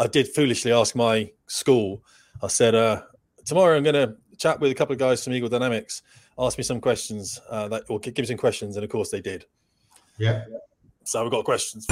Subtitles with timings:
[0.00, 2.02] I did foolishly ask my school.
[2.42, 3.02] I said, uh,
[3.44, 6.00] tomorrow I'm going to chat with a couple of guys from Eagle Dynamics.
[6.38, 9.20] Ask me some questions uh, that, or give me some questions, and of course they
[9.20, 9.44] did.
[10.16, 10.44] Yeah.
[11.04, 11.86] So we've got questions.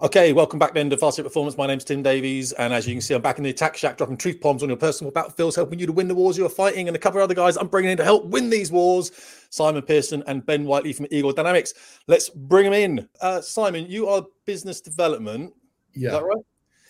[0.00, 1.56] Okay, welcome back then to Fast Performance.
[1.56, 3.96] My name's Tim Davies, and as you can see, I'm back in the attack shack,
[3.96, 6.50] dropping truth bombs on your personal battlefields, helping you to win the wars you are
[6.50, 9.12] fighting, and a couple of other guys I'm bringing in to help win these wars.
[9.50, 11.74] Simon Pearson and Ben Whiteley from Eagle Dynamics.
[12.08, 13.08] Let's bring them in.
[13.20, 15.54] Uh, Simon, you are business development.
[15.94, 16.44] Yeah, is that right?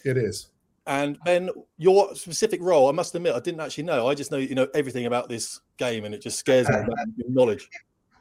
[0.06, 0.48] It is.
[0.86, 4.09] And Ben, your specific role, I must admit, I didn't actually know.
[4.09, 7.06] I just know you know everything about this game, and it just scares me about
[7.18, 7.68] your knowledge.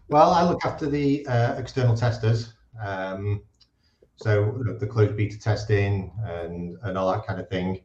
[0.09, 2.53] Well, I look after the uh, external testers.
[2.84, 3.41] Um,
[4.16, 7.81] so the, closed beta testing and and all that kind of thing,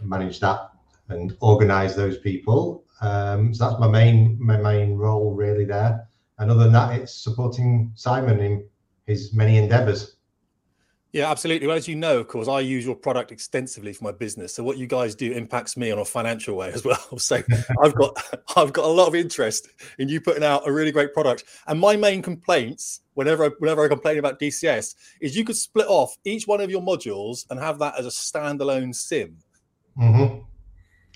[0.00, 0.70] manage that
[1.08, 2.84] and organize those people.
[3.00, 6.08] Um, so that's my main my main role really there.
[6.38, 8.66] And other than that, it's supporting Simon in
[9.06, 10.13] his many endeavors.
[11.14, 11.68] Yeah, absolutely.
[11.68, 14.52] Well, as you know, of course, I use your product extensively for my business.
[14.52, 17.18] So what you guys do impacts me on a financial way as well.
[17.18, 17.40] So
[17.80, 18.20] I've got
[18.56, 19.68] I've got a lot of interest
[20.00, 21.44] in you putting out a really great product.
[21.68, 25.86] And my main complaints, whenever I, whenever I complain about DCS, is you could split
[25.86, 29.36] off each one of your modules and have that as a standalone sim.
[29.96, 30.40] Mm-hmm.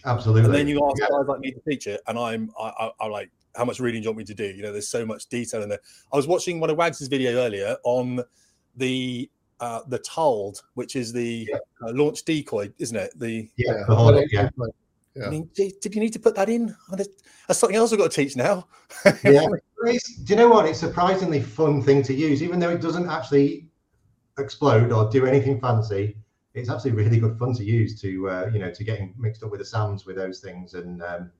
[0.04, 0.44] Absolutely.
[0.44, 1.08] And then you ask yeah.
[1.10, 4.02] guys like me to teach it, and I'm I, I, I like how much reading
[4.02, 4.46] do you want me to do?
[4.46, 5.80] You know, there's so much detail in there.
[6.12, 8.22] I was watching one of Wags's video earlier on
[8.76, 9.28] the
[9.60, 11.58] uh, the TALD, which is the yeah.
[11.82, 13.12] uh, launch decoy, isn't it?
[13.18, 14.48] The yeah, the Hornet, yeah.
[15.14, 15.26] yeah.
[15.26, 16.74] I mean, did, did, you need to put that in?
[16.90, 18.68] That's something else I've got to teach now.
[19.24, 19.46] yeah.
[19.84, 20.66] do you know what?
[20.66, 23.68] It's a surprisingly fun thing to use, even though it doesn't actually
[24.38, 26.16] explode or do anything fancy.
[26.54, 29.50] It's actually really good fun to use to uh, you know to getting mixed up
[29.50, 31.30] with the SAMs with those things and um,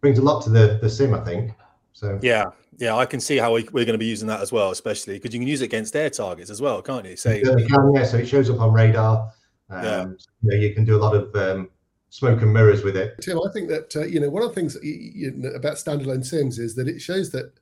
[0.00, 1.52] brings a lot to the the sim, I think.
[1.98, 2.44] So yeah,
[2.76, 5.14] yeah, I can see how we, are going to be using that as well, especially
[5.14, 7.16] because you can use it against air targets as well, can't you?
[7.16, 8.04] Say, you can, yeah.
[8.04, 9.32] So it shows up on radar.
[9.68, 10.06] Um, yeah.
[10.42, 11.70] You, know, you can do a lot of um,
[12.10, 13.16] smoke and mirrors with it.
[13.20, 16.24] Tim, I think that uh, you know one of the things you know, about standalone
[16.24, 17.52] sims is that it shows that.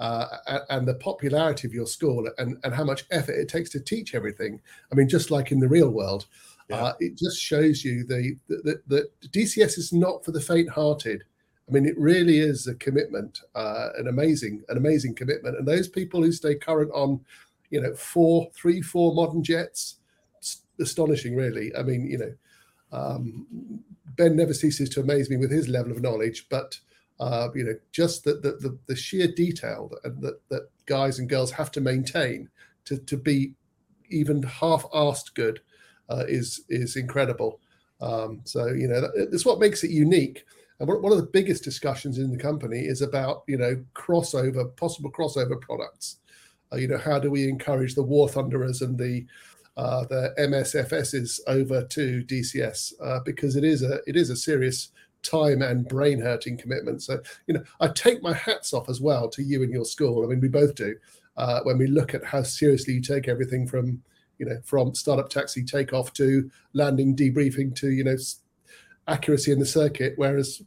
[0.00, 3.80] Uh, and the popularity of your school and, and how much effort it takes to
[3.80, 4.60] teach everything.
[4.92, 6.26] I mean, just like in the real world,
[6.70, 6.76] yeah.
[6.76, 8.36] uh, it just shows you the
[8.86, 11.24] that DCS is not for the faint-hearted.
[11.68, 15.58] I mean, it really is a commitment, uh, an amazing, an amazing commitment.
[15.58, 17.20] And those people who stay current on,
[17.70, 19.96] you know, four, three, four modern jets,
[20.80, 21.74] astonishing, really.
[21.76, 22.34] I mean, you know,
[22.92, 23.46] um,
[24.16, 26.78] Ben never ceases to amaze me with his level of knowledge, but
[27.20, 31.28] uh, you know, just the, the the, the sheer detail that, that, that guys and
[31.28, 32.48] girls have to maintain
[32.84, 33.52] to to be
[34.10, 35.60] even half-assed good
[36.08, 37.60] uh, is is incredible.
[38.00, 40.44] Um, so you know, that's what makes it unique.
[40.80, 45.10] And one of the biggest discussions in the company is about, you know, crossover, possible
[45.10, 46.18] crossover products.
[46.72, 49.26] Uh, you know, how do we encourage the War Thunderers and the
[49.76, 54.90] uh, the MSFSs over to DCS uh, because it is a it is a serious
[55.22, 57.02] time and brain hurting commitment.
[57.02, 60.24] So you know, I take my hats off as well to you and your school.
[60.24, 60.96] I mean, we both do
[61.36, 64.02] uh, when we look at how seriously you take everything from
[64.38, 68.16] you know from startup taxi takeoff to landing debriefing to you know
[69.08, 70.12] accuracy in the circuit.
[70.16, 70.62] Whereas,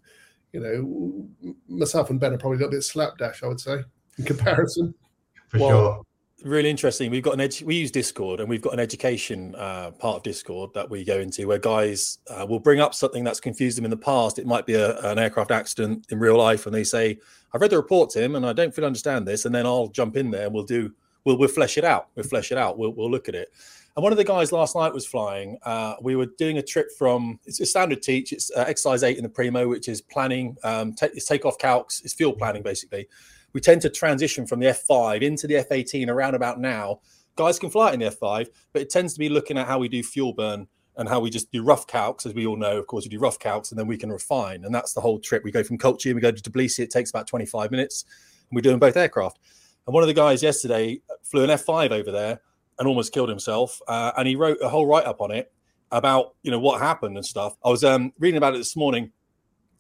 [0.52, 3.84] you know, myself and Ben are probably a little bit slapdash, I would say,
[4.18, 4.94] in comparison.
[5.50, 6.02] For well, sure.
[6.44, 7.12] Really interesting.
[7.12, 7.62] We've got an edge.
[7.62, 11.20] We use Discord, and we've got an education uh, part of Discord that we go
[11.20, 14.40] into, where guys uh, will bring up something that's confused them in the past.
[14.40, 17.20] It might be a, an aircraft accident in real life, and they say,
[17.54, 20.18] "I've read the report, Tim, and I don't fully understand this." And then I'll jump
[20.18, 20.92] in there, and we'll do.
[21.26, 22.08] We'll we'll flesh it out.
[22.16, 22.76] We'll flesh it out.
[22.76, 23.54] We'll we'll look at it.
[23.96, 25.58] And one of the guys last night was flying.
[25.64, 28.32] Uh, we were doing a trip from it's a standard teach.
[28.32, 30.56] It's uh, exercise eight in the primo, which is planning.
[30.64, 32.04] Um, take, it's takeoff calcs.
[32.04, 33.08] It's fuel planning basically.
[33.54, 37.02] We tend to transition from the F5 into the F18 around about now.
[37.36, 39.78] Guys can fly it in the F5, but it tends to be looking at how
[39.78, 42.78] we do fuel burn and how we just do rough calcs, as we all know.
[42.78, 44.64] Of course, we do rough calcs and then we can refine.
[44.64, 45.44] And that's the whole trip.
[45.44, 46.80] We go from Colchi we go to Tbilisi.
[46.80, 48.06] It takes about 25 minutes.
[48.50, 49.40] And we're doing both aircraft.
[49.86, 52.40] And one of the guys yesterday flew an F5 over there
[52.80, 53.82] and almost killed himself.
[53.88, 55.52] Uh, and he wrote a whole write up on it
[55.92, 57.58] about you know what happened and stuff.
[57.64, 59.12] I was um, reading about it this morning,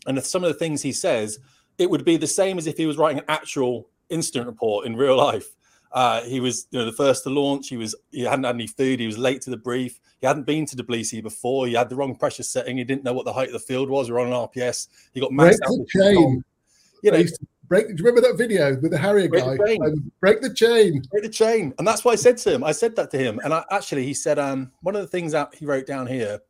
[0.07, 1.39] and some of the things he says,
[1.77, 4.95] it would be the same as if he was writing an actual incident report in
[4.95, 5.55] real life.
[5.93, 7.69] Uh, he was you know the first to launch.
[7.69, 8.99] He was he hadn't had any food.
[8.99, 9.99] He was late to the brief.
[10.19, 11.67] He hadn't been to Tbilisi before.
[11.67, 12.77] He had the wrong pressure setting.
[12.77, 14.09] He didn't know what the height of the field was.
[14.09, 14.87] We're on an RPS.
[15.13, 15.87] He got maxed out.
[17.03, 17.23] You know,
[17.71, 17.87] break.
[17.87, 19.55] Do you remember that video with the Harrier break guy?
[19.55, 21.01] The break the chain.
[21.09, 21.73] Break the chain.
[21.79, 22.65] And that's what I said to him.
[22.65, 23.39] I said that to him.
[23.45, 26.41] And I, actually, he said, um, one of the things that he wrote down here.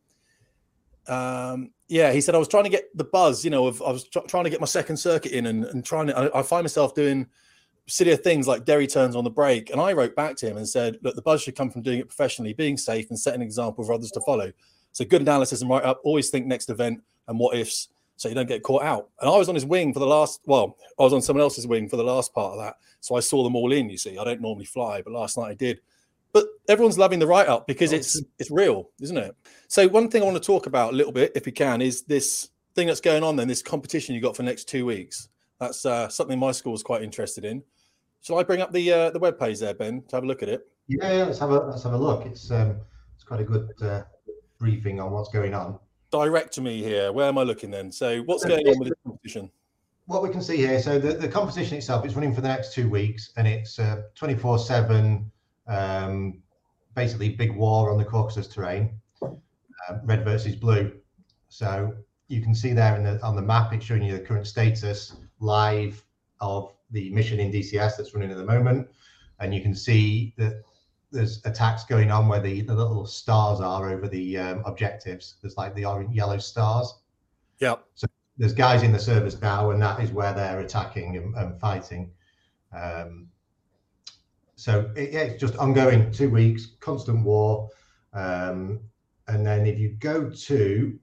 [1.06, 3.44] Um, yeah, he said I was trying to get the buzz.
[3.44, 5.84] You know, of I was tr- trying to get my second circuit in, and, and
[5.84, 6.18] trying to.
[6.18, 7.28] I, I find myself doing
[7.86, 9.70] sillier things like Derry turns on the break.
[9.70, 11.98] And I wrote back to him and said, look, the buzz should come from doing
[12.00, 14.52] it professionally, being safe and setting an example for others to follow.
[14.92, 17.88] So good analysis and write up, always think next event and what ifs
[18.22, 19.10] so you don't get caught out.
[19.20, 21.66] And I was on his wing for the last, well, I was on someone else's
[21.66, 22.76] wing for the last part of that.
[23.00, 24.16] So I saw them all in, you see.
[24.16, 25.80] I don't normally fly, but last night I did.
[26.32, 29.34] But everyone's loving the write up because it's it's real, isn't it?
[29.66, 32.02] So one thing I want to talk about a little bit, if we can, is
[32.04, 35.28] this thing that's going on then, this competition you got for next two weeks.
[35.58, 37.62] That's uh, something my school is quite interested in.
[38.20, 40.44] Shall I bring up the uh, the web page there, Ben, to have a look
[40.44, 40.68] at it?
[40.86, 42.24] Yeah, let's have a let's have a look.
[42.24, 42.76] It's um,
[43.16, 44.02] it's quite a good uh,
[44.58, 45.80] briefing on what's going on.
[46.12, 47.10] Direct to me here.
[47.10, 47.90] Where am I looking then?
[47.90, 49.50] So, what's going on with this competition?
[50.06, 50.80] What we can see here.
[50.80, 53.80] So, the, the competition itself is running for the next two weeks, and it's
[54.14, 55.30] twenty four seven.
[55.66, 56.42] um,
[56.94, 58.90] Basically, big war on the Caucasus terrain,
[59.22, 60.92] uh, red versus blue.
[61.48, 61.94] So
[62.28, 65.16] you can see there in the on the map, it's showing you the current status
[65.40, 66.04] live
[66.42, 68.88] of the mission in DCS that's running at the moment.
[69.40, 70.62] And you can see that
[71.12, 75.36] there's attacks going on where the, the little stars are over the um, objectives.
[75.42, 76.94] There's like the orange, yellow stars.
[77.60, 77.76] Yeah.
[77.94, 78.06] So
[78.38, 82.10] there's guys in the service now, and that is where they're attacking and, and fighting.
[82.76, 83.28] Um,
[84.56, 87.68] so it, yeah, it's just ongoing, two weeks, constant war.
[88.14, 88.80] Um,
[89.28, 90.98] and then if you go to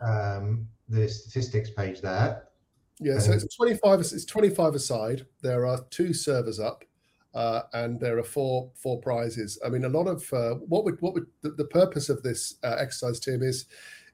[0.00, 2.48] um, the statistics page there,
[2.98, 4.00] yeah, so it's 25.
[4.00, 5.26] It's 25 aside.
[5.40, 6.84] There are two servers up,
[7.34, 9.58] uh, and there are four four prizes.
[9.64, 12.56] I mean, a lot of uh, what would what would the, the purpose of this
[12.62, 13.66] uh, exercise team is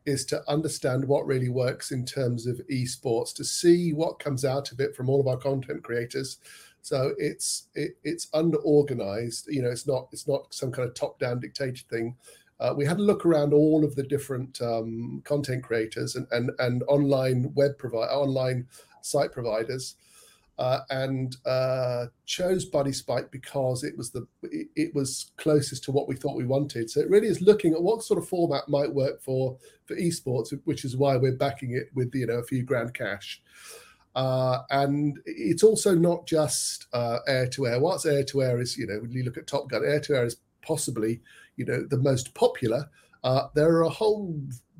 [0.06, 4.72] is to understand what really works in terms of esports, to see what comes out
[4.72, 6.38] of it from all of our content creators.
[6.80, 9.48] So it's it, it's unorganized.
[9.48, 12.16] You know, it's not it's not some kind of top down dictated thing.
[12.60, 16.50] Uh, we had a look around all of the different um, content creators and, and,
[16.58, 18.66] and online web provider, online
[19.00, 19.94] site providers,
[20.58, 25.92] uh, and uh, chose Buddy Spike because it was the it, it, was closest to
[25.92, 26.90] what we thought we wanted.
[26.90, 29.56] So it really is looking at what sort of format might work for
[29.86, 33.40] for esports, which is why we're backing it with you know a few grand cash.
[34.16, 37.78] Uh, and it's also not just uh, air to air.
[37.78, 40.16] What's air to air is, you know, when you look at Top Gun, air to
[40.16, 41.20] air is possibly
[41.56, 42.88] you know the most popular.
[43.22, 44.34] Uh, there are a whole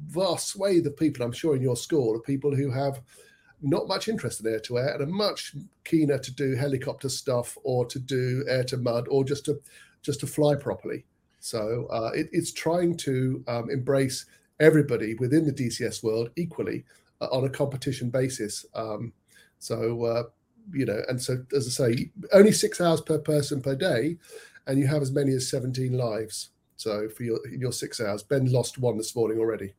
[0.09, 3.01] vast swathe of people, I'm sure, in your school of people who have
[3.63, 7.57] not much interest in air to air and are much keener to do helicopter stuff
[7.65, 9.61] or to do air to mud or just to
[10.03, 11.05] just to fly properly.
[11.41, 14.27] So uh, it, it's trying to um, embrace
[14.61, 16.85] everybody within the DCS world equally
[17.21, 18.65] uh, on a competition basis.
[18.75, 19.13] Um,
[19.59, 20.23] so uh,
[20.73, 24.19] you know, and so as I say, only six hours per person per day,
[24.67, 26.51] and you have as many as 17 lives.
[26.77, 29.75] So for your your six hours, Ben lost one this morning already.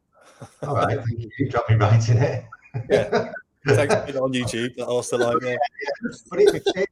[0.63, 0.99] All right,
[1.37, 2.45] you dropped me right in it.
[2.89, 3.31] yeah,
[3.67, 4.75] thanks for on YouTube.
[4.75, 5.37] That live.
[5.41, 5.49] Yeah.
[5.49, 6.09] yeah.
[6.29, 6.89] But it, it's great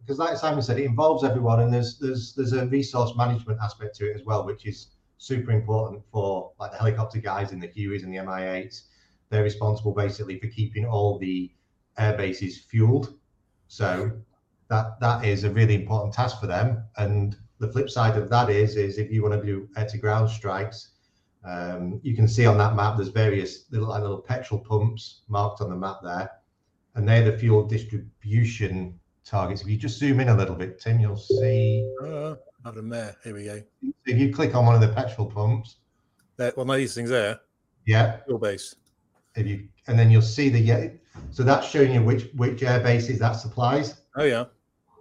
[0.00, 3.96] because, like Simon said, it involves everyone, and there's there's there's a resource management aspect
[3.96, 7.68] to it as well, which is super important for like the helicopter guys in the
[7.68, 8.82] Hueys and the Mi8s.
[9.30, 11.50] They're responsible basically for keeping all the
[11.98, 13.14] air bases fueled.
[13.68, 14.12] So
[14.68, 18.50] that that is a really important task for them, and the flip side of that
[18.50, 20.90] is is if you want to do air to ground strikes,
[21.44, 25.60] um, you can see on that map there's various little like little petrol pumps marked
[25.60, 26.30] on the map there,
[26.94, 29.62] and they're the fuel distribution targets.
[29.62, 31.90] If you just zoom in a little bit, Tim, you'll see.
[32.02, 33.16] Uh, have them there.
[33.22, 33.62] Here we go.
[34.06, 35.76] If you click on one of the petrol pumps,
[36.36, 37.40] there, one of these things there.
[37.86, 38.20] Yeah.
[38.26, 38.74] Fuel base.
[39.36, 40.88] If you and then you'll see the yeah.
[41.30, 44.00] So that's showing you which which air bases that supplies.
[44.16, 44.44] Oh yeah.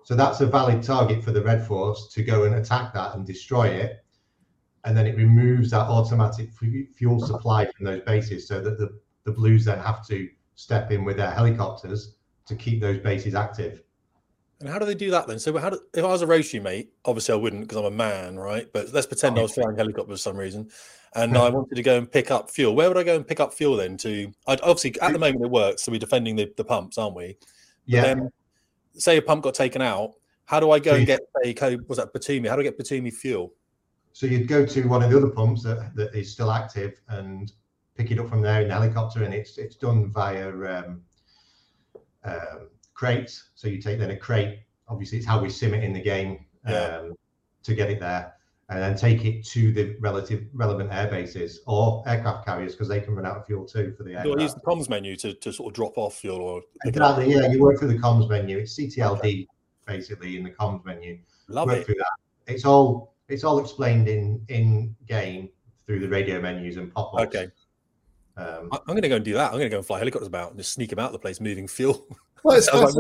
[0.03, 3.25] So that's a valid target for the Red Force to go and attack that and
[3.25, 4.02] destroy it.
[4.86, 9.32] And then it removes that automatic fuel supply from those bases so that the, the
[9.32, 13.82] Blues then have to step in with their helicopters to keep those bases active.
[14.60, 15.40] And how do they do that then?
[15.40, 17.92] So, how do, if I was a Roshi mate, obviously I wouldn't because I'm a
[17.92, 18.68] man, right?
[18.72, 20.70] But let's pretend I was flying helicopters for some reason,
[21.16, 22.74] and I wanted to go and pick up fuel.
[22.75, 23.98] Where would I go and pick up fuel then?
[23.98, 27.16] To I'd, obviously at the moment it works, so we're defending the, the pumps, aren't
[27.16, 27.38] we?
[27.40, 28.02] But yeah.
[28.04, 28.30] Then,
[28.96, 30.13] say a pump got taken out,
[30.46, 32.48] how do I go and get a was that Batumi?
[32.48, 33.54] How do I get Batumi fuel?
[34.13, 37.51] So you'd go to one of the other pumps that, that is still active and
[37.96, 41.01] pick it up from there in the helicopter, and it's it's done via um,
[42.24, 43.50] um, crates.
[43.55, 44.60] So you take then a crate.
[44.88, 47.00] Obviously, it's how we sim it in the game yeah.
[47.00, 47.13] um,
[47.63, 48.34] to get it there,
[48.70, 53.01] and then take it to the relative relevant air bases or aircraft carriers because they
[53.01, 54.20] can run out of fuel too for the.
[54.24, 57.34] Do use the comms menu to, to sort of drop off fuel or exactly?
[57.34, 58.60] Yeah, you work through the comms menu.
[58.60, 59.48] It's CTLD okay.
[59.88, 61.17] basically in the comms menu.
[61.48, 61.86] Love work it.
[61.86, 62.53] Through that.
[62.53, 65.50] It's all it's all explained in in game
[65.86, 67.24] through the radio menus and pop ups.
[67.24, 67.51] Okay.
[68.36, 69.48] Um, I'm going to go and do that.
[69.48, 71.39] I'm going to go and fly helicopters about and just sneak them out the place,
[71.39, 72.06] moving fuel.
[72.44, 72.94] Well, it's like,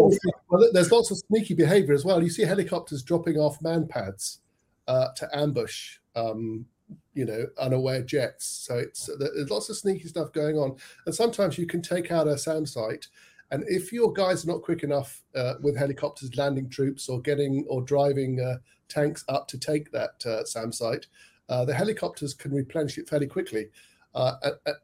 [0.49, 2.21] well, there's lots of sneaky behavior as well.
[2.21, 4.39] You see helicopters dropping off MANPADS
[4.87, 6.65] uh, to ambush, um,
[7.13, 8.45] you know, unaware jets.
[8.45, 10.75] So it's there's lots of sneaky stuff going on,
[11.05, 13.07] and sometimes you can take out a SAM site.
[13.53, 17.67] And if your guys are not quick enough uh, with helicopters landing troops or getting
[17.69, 18.57] or driving uh,
[18.89, 21.05] tanks up to take that uh, SAM site,
[21.49, 23.67] uh, the helicopters can replenish it fairly quickly.
[24.15, 24.33] Uh,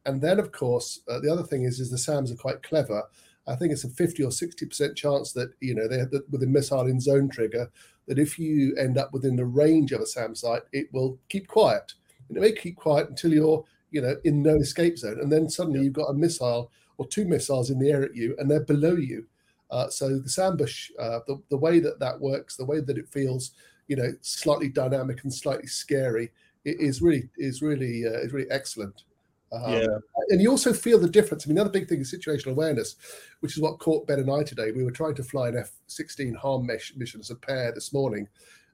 [0.06, 3.02] and then, of course, uh, the other thing is, is the SAMs are quite clever.
[3.48, 6.44] I think it's a 50 or 60% chance that, you know, they have the, with
[6.44, 7.72] a missile in zone trigger,
[8.08, 11.48] that if you end up within the range of a SAM site, it will keep
[11.48, 11.94] quiet.
[12.28, 15.20] And it may keep quiet until you're, you know, in no escape zone.
[15.20, 18.36] And then suddenly you've got a missile or two missiles in the air at you
[18.38, 19.26] and they're below you.
[19.72, 23.08] Uh, so the SAMbush, uh, the, the way that that works, the way that it
[23.08, 23.52] feels,
[23.88, 26.30] you know, slightly dynamic and slightly scary,
[26.66, 29.04] it is really is really uh, is really excellent.
[29.52, 29.88] Um, yeah.
[30.30, 31.46] And you also feel the difference.
[31.46, 32.96] I mean, another big thing is situational awareness,
[33.40, 34.72] which is what caught Ben and I today.
[34.72, 37.94] We were trying to fly an F 16 harm mesh mission as a pair this
[37.94, 38.28] morning,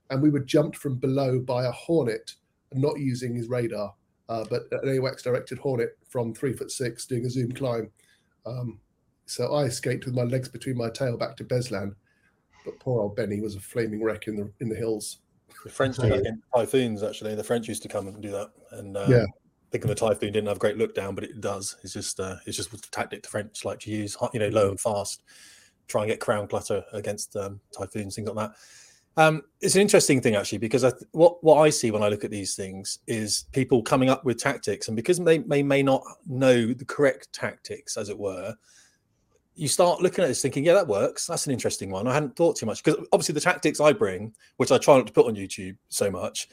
[0.10, 2.34] and we were jumped from below by a Hornet,
[2.74, 3.94] not using his radar,
[4.30, 7.92] uh, but an AWACS directed Hornet from three foot six doing a zoom climb.
[8.46, 8.80] Um,
[9.26, 11.96] so I escaped with my legs between my tail back to Beslan,
[12.64, 15.20] but poor old Benny was a flaming wreck in the in the hills.
[15.64, 17.36] The French typhoons actually.
[17.36, 19.26] The French used to come and do that, and uh, yeah
[19.76, 21.76] thinking the Typhoon didn't have great look down, but it does.
[21.84, 24.70] It's just uh, it's just the tactic the French like to use, you know, low
[24.70, 25.24] and fast,
[25.88, 28.58] try and get ground clutter against um, typhoons, things like that.
[29.18, 32.26] Um, it's an interesting thing actually because th- what what I see when I look
[32.26, 36.04] at these things is people coming up with tactics, and because they may may not
[36.28, 38.54] know the correct tactics, as it were,
[39.56, 41.28] you start looking at this thinking, yeah, that works.
[41.28, 42.08] That's an interesting one.
[42.08, 45.08] I hadn't thought too much because obviously the tactics I bring, which I try not
[45.08, 46.50] to put on YouTube so much,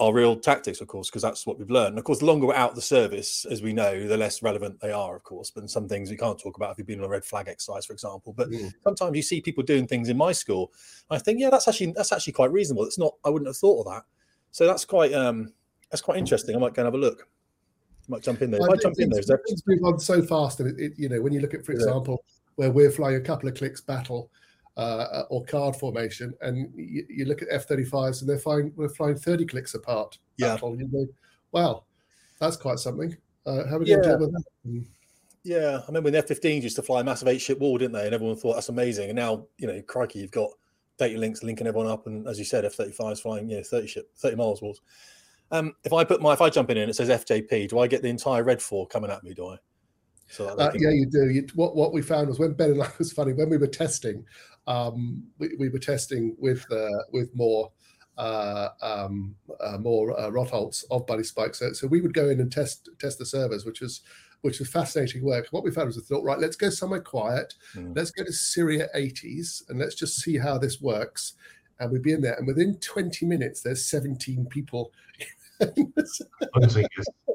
[0.00, 1.90] are real tactics, of course, because that's what we've learned.
[1.90, 4.42] And of course, the longer we're out of the service, as we know, the less
[4.42, 5.50] relevant they are, of course.
[5.50, 7.84] But some things we can't talk about if you've been on a red flag exercise,
[7.84, 8.32] for example.
[8.32, 8.72] But mm.
[8.82, 10.72] sometimes you see people doing things in my school.
[11.10, 12.84] I think, yeah, that's actually that's actually quite reasonable.
[12.84, 13.14] It's not.
[13.24, 14.04] I wouldn't have thought of that.
[14.52, 15.52] So that's quite um
[15.90, 16.56] that's quite interesting.
[16.56, 17.28] I might go and have a look.
[18.08, 18.62] I might jump in there.
[18.62, 19.22] I might jump in there.
[19.22, 21.72] Things move on so fast, and it, it, you know when you look at, for
[21.72, 22.32] example, yeah.
[22.56, 24.30] where we're flying a couple of clicks battle
[24.76, 29.16] uh, or card formation, and you, you look at F-35s and they're flying we're flying
[29.16, 30.18] 30 clicks apart.
[30.36, 30.58] Yeah.
[30.62, 31.06] You know,
[31.52, 31.84] wow,
[32.38, 33.16] that's quite something.
[33.46, 33.96] Uh, how are we yeah.
[33.96, 34.84] to deal with that?
[35.42, 38.04] Yeah, I remember when the F-15s used to fly a massive eight-ship wall, didn't they?
[38.04, 39.08] And everyone thought that's amazing.
[39.08, 40.50] And now, you know, crikey, you've got
[40.98, 44.36] data links linking everyone up, and as you said, F-35s flying, yeah, 30 ship, 30
[44.36, 44.82] miles walls.
[45.50, 47.86] Um, if I put my, if I jump in and it says FJP, do I
[47.86, 49.34] get the entire red four coming at me?
[49.34, 49.56] Do I?
[50.30, 51.28] So uh, yeah, you do.
[51.28, 53.66] You, what what we found was when Ben and I was funny when we were
[53.66, 54.24] testing,
[54.66, 57.72] um, we, we, were testing with uh, with more
[58.16, 61.54] uh, um, uh, more uh, Rotholts of Buddy Spike.
[61.56, 64.02] So, so we would go in and test test the servers, which was
[64.42, 65.48] which was fascinating work.
[65.50, 67.54] What we found was we thought, right, let's go somewhere quiet.
[67.74, 67.94] Mm.
[67.94, 71.34] Let's go to Syria 80s and let's just see how this works.
[71.78, 74.92] And we'd be in there, and within 20 minutes, there's 17 people
[76.54, 76.86] hunting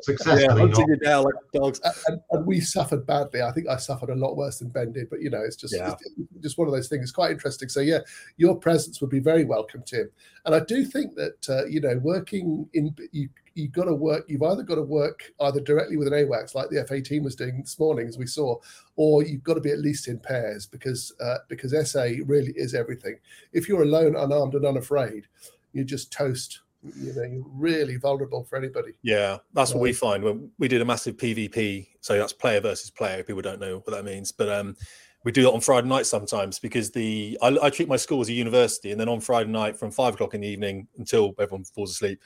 [0.01, 0.43] successfully.
[0.43, 1.79] Yeah, hunting you down like dogs.
[2.07, 3.41] And, and, we suffered badly.
[3.41, 5.75] I think I suffered a lot worse than Ben did, but you know, it's just
[5.75, 5.95] yeah.
[6.17, 7.03] it's just one of those things.
[7.03, 7.69] It's quite interesting.
[7.69, 7.99] So yeah,
[8.37, 10.09] your presence would be very welcome, Tim.
[10.45, 14.25] And I do think that uh, you know, working in you you've got to work.
[14.27, 17.61] You've either got to work either directly with an AWACS, like the F-18 was doing
[17.61, 18.57] this morning, as we saw,
[18.97, 22.75] or you've got to be at least in pairs because uh, because SA really is
[22.75, 23.17] everything.
[23.53, 25.27] If you're alone, unarmed, and unafraid,
[25.73, 26.61] you just toast
[26.97, 28.93] you know you're really vulnerable for anybody.
[29.01, 32.89] Yeah that's what we find when we did a massive pvp so that's player versus
[32.89, 34.31] player people don't know what that means.
[34.31, 34.75] But um
[35.23, 38.29] we do that on friday night sometimes because the I, I treat my school as
[38.29, 41.63] a university and then on friday night from five o'clock in the evening until everyone
[41.63, 42.21] falls asleep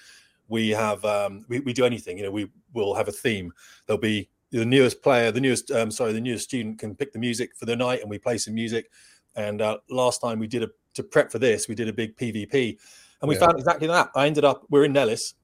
[0.50, 2.18] we have um we, we do anything.
[2.18, 3.54] You know we will have a theme.
[3.86, 7.20] There'll be the newest player the newest um sorry the newest student can pick the
[7.20, 8.92] music for the night and we play some music.
[9.36, 12.18] And uh, last time we did a to prep for this we did a big
[12.18, 12.78] pvp
[13.22, 13.42] and we yeah.
[13.42, 14.10] found exactly that.
[14.16, 15.36] I ended up, we're in Nellis.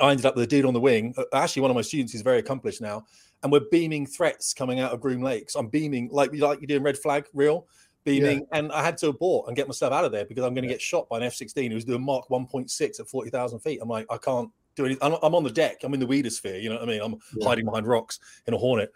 [0.00, 1.14] I ended up with a dude on the wing.
[1.16, 3.04] Uh, actually, one of my students is very accomplished now.
[3.42, 5.54] And we're beaming threats coming out of Groom Lakes.
[5.54, 7.66] I'm beaming like like you're doing Red Flag Real,
[8.04, 8.40] beaming.
[8.40, 8.58] Yeah.
[8.58, 10.68] And I had to abort and get myself out of there because I'm going to
[10.68, 10.74] yeah.
[10.74, 13.80] get shot by an F 16 who's doing Mach 1.6 at 40,000 feet.
[13.82, 15.02] I'm like, I can't do anything.
[15.02, 15.84] I'm, I'm, on the deck.
[15.84, 16.56] I'm in the weeder sphere.
[16.56, 17.02] You know what I mean?
[17.02, 18.90] I'm hiding behind rocks in a Hornet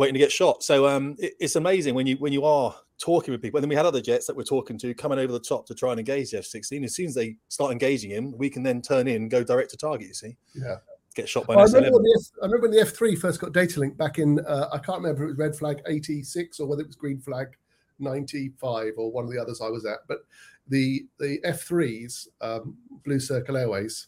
[0.00, 0.64] waiting to get shot.
[0.64, 3.58] So um, it, it's amazing when you when you are talking with people.
[3.58, 5.74] And then we had other jets that we're talking to coming over the top to
[5.74, 6.84] try and engage the F-16.
[6.84, 9.76] As soon as they start engaging him, we can then turn in, go direct to
[9.76, 10.08] target.
[10.08, 10.36] You see?
[10.54, 10.76] Yeah.
[11.14, 11.54] Get shot by.
[11.54, 14.38] I remember, F, I remember when the F three first got data link back in.
[14.40, 16.96] Uh, I can't remember if it was red flag eighty six or whether it was
[16.96, 17.48] green flag
[17.98, 19.98] ninety five or one of the others I was at.
[20.06, 20.18] But
[20.68, 24.06] the the F threes, um, Blue Circle Airways,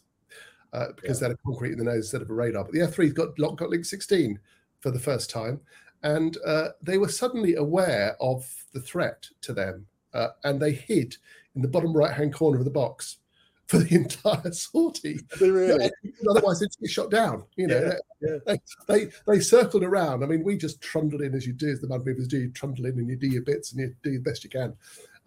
[0.71, 1.27] uh, because yeah.
[1.27, 2.63] they had a concrete in the nose instead of a radar.
[2.63, 4.39] But the F threes got got link sixteen
[4.79, 5.59] for the first time,
[6.03, 11.15] and uh, they were suddenly aware of the threat to them, uh, and they hid
[11.55, 13.17] in the bottom right-hand corner of the box
[13.67, 15.21] for the entire sortie.
[15.39, 15.89] Really?
[16.29, 17.43] Otherwise, they'd get shot down.
[17.55, 18.37] You know, Yeah, they, yeah.
[18.45, 20.23] They, they they circled around.
[20.23, 22.39] I mean, we just trundled in as you do, as the mud movers do.
[22.39, 24.73] You trundle in and you do your bits and you do the best you can,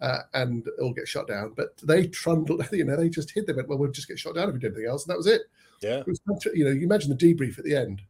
[0.01, 1.53] uh, and all get shot down.
[1.55, 2.67] But they trundled.
[2.71, 3.47] You know, they just hid.
[3.47, 5.17] They went, well, we'll just get shot down if we do anything else, and that
[5.17, 5.41] was it.
[5.81, 5.99] Yeah.
[5.99, 6.21] It was,
[6.53, 8.01] you know, you imagine the debrief at the end.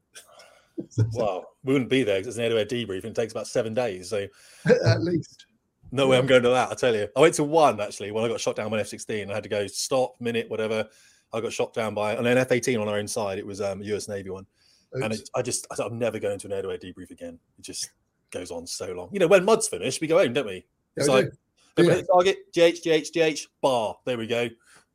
[1.13, 1.45] Wow.
[1.63, 4.09] We wouldn't be there because it's an air-to-air debrief and it takes about seven days.
[4.09, 4.27] So
[4.85, 5.47] at least.
[5.91, 6.71] no way I'm going to that.
[6.71, 7.07] I tell you.
[7.15, 9.29] I went to one actually when I got shot down by an F-16.
[9.29, 10.87] I had to go stop, minute, whatever.
[11.33, 13.37] I got shot down by an F-18 on our own side.
[13.37, 14.45] It was um, a US Navy one.
[14.93, 17.37] and it, I just I thought, I'm never going to an air-to-air debrief again.
[17.59, 17.91] It just
[18.31, 19.09] goes on so long.
[19.11, 20.65] You know, when mud's finished, we go home, don't we?
[20.95, 21.31] It's we like
[21.75, 21.83] do.
[21.83, 22.01] Yeah.
[22.11, 23.97] target, GH, GH, GH, bar.
[24.05, 24.49] There we go.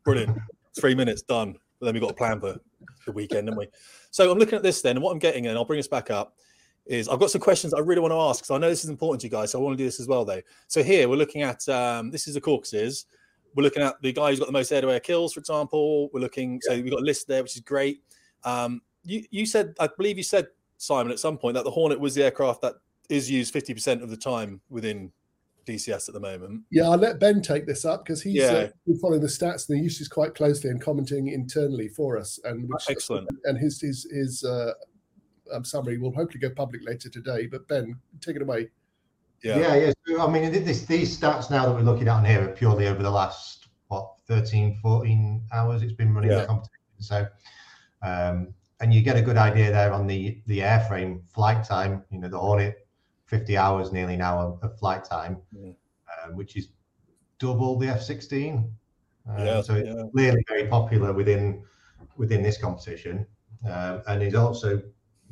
[0.04, 0.36] Brilliant.
[0.78, 1.56] Three minutes done.
[1.78, 2.58] But then we've got a plan for
[3.06, 3.68] the weekend, haven't we?
[4.10, 6.10] So I'm looking at this then, and what I'm getting, and I'll bring us back
[6.10, 6.36] up,
[6.86, 8.44] is I've got some questions I really want to ask.
[8.44, 9.52] So I know this is important to you guys.
[9.52, 10.40] So I want to do this as well, though.
[10.66, 13.06] So here we're looking at um, this is the Caucasus.
[13.54, 16.08] We're looking at the guy who's got the most air-to-air kills, for example.
[16.12, 18.02] We're looking, so we've got a list there, which is great.
[18.44, 20.48] Um, you you said, I believe you said,
[20.78, 22.74] Simon, at some point that the Hornet was the aircraft that
[23.08, 25.12] is used 50% of the time within
[25.66, 26.62] DCS at the moment.
[26.70, 28.68] Yeah, I'll let Ben take this up because he's Yeah.
[28.88, 32.38] uh, following the stats and the uses quite closely and commenting internally for us.
[32.44, 33.28] And which, Excellent.
[33.44, 34.72] And his his his uh,
[35.52, 37.46] um, summary will hopefully go public later today.
[37.46, 38.70] But Ben, take it away.
[39.42, 39.58] Yeah.
[39.58, 39.92] Yeah, yeah.
[40.06, 42.86] So, I mean, this, these stats now that we're looking at on here are purely
[42.86, 46.42] over the last, what, 13, 14 hours it's been running Yeah.
[46.42, 46.78] the competition.
[46.98, 47.26] So,
[48.02, 52.18] um, and you get a good idea there on the, the airframe flight time, you
[52.20, 52.86] know, the Hornet,
[53.32, 55.74] 50 hours nearly now of, flight time, Mm.
[56.12, 56.68] um, which is
[57.38, 58.70] double the F-16.
[59.26, 60.04] Um, Yeah, so it's yeah.
[60.12, 61.62] clearly very popular within
[62.18, 63.26] within this competition,
[63.72, 64.82] um, and is also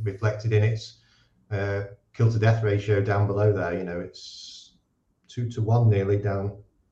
[0.02, 0.82] reflected in its
[1.50, 1.80] uh,
[2.14, 3.74] kill to death ratio down below there.
[3.78, 4.22] You know, it's
[5.28, 6.44] two to one nearly down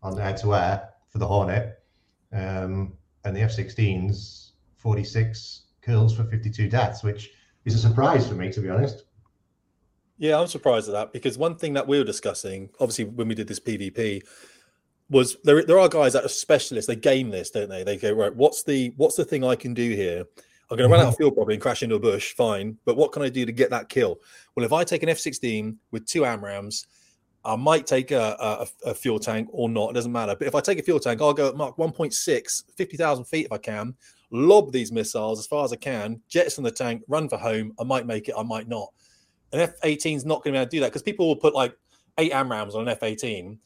[0.03, 0.77] on air to air
[1.09, 1.83] for the Hornet,
[2.33, 2.93] um,
[3.25, 7.31] and the F-16s 46 kills for 52 deaths, which
[7.65, 9.08] is a surprise for me to be honest.
[10.19, 13.35] Yeah, I'm surprised at that because one thing that we were discussing, obviously, when we
[13.35, 14.23] did this PvP,
[15.11, 15.65] was there.
[15.65, 16.87] There are guys that are specialists.
[16.87, 17.83] They game this, don't they?
[17.83, 18.35] They go right.
[18.35, 20.25] What's the what's the thing I can do here?
[20.71, 21.23] I'm going to run out of mm-hmm.
[21.23, 22.35] fuel probably and crash into a bush.
[22.35, 24.21] Fine, but what can I do to get that kill?
[24.55, 26.85] Well, if I take an F-16 with two AMRAAMs,
[27.43, 29.91] I might take a, a, a fuel tank or not.
[29.91, 30.37] It doesn't matter.
[30.37, 33.53] But if I take a fuel tank, I'll go at Mach 1.6, 50,000 feet if
[33.53, 33.95] I can,
[34.31, 37.73] lob these missiles as far as I can, jettison the tank, run for home.
[37.81, 38.35] I might make it.
[38.37, 38.93] I might not.
[39.53, 41.37] An F 18 is not going to be able to do that because people will
[41.37, 41.77] put like
[42.19, 43.59] eight AMRAAMs on an F 18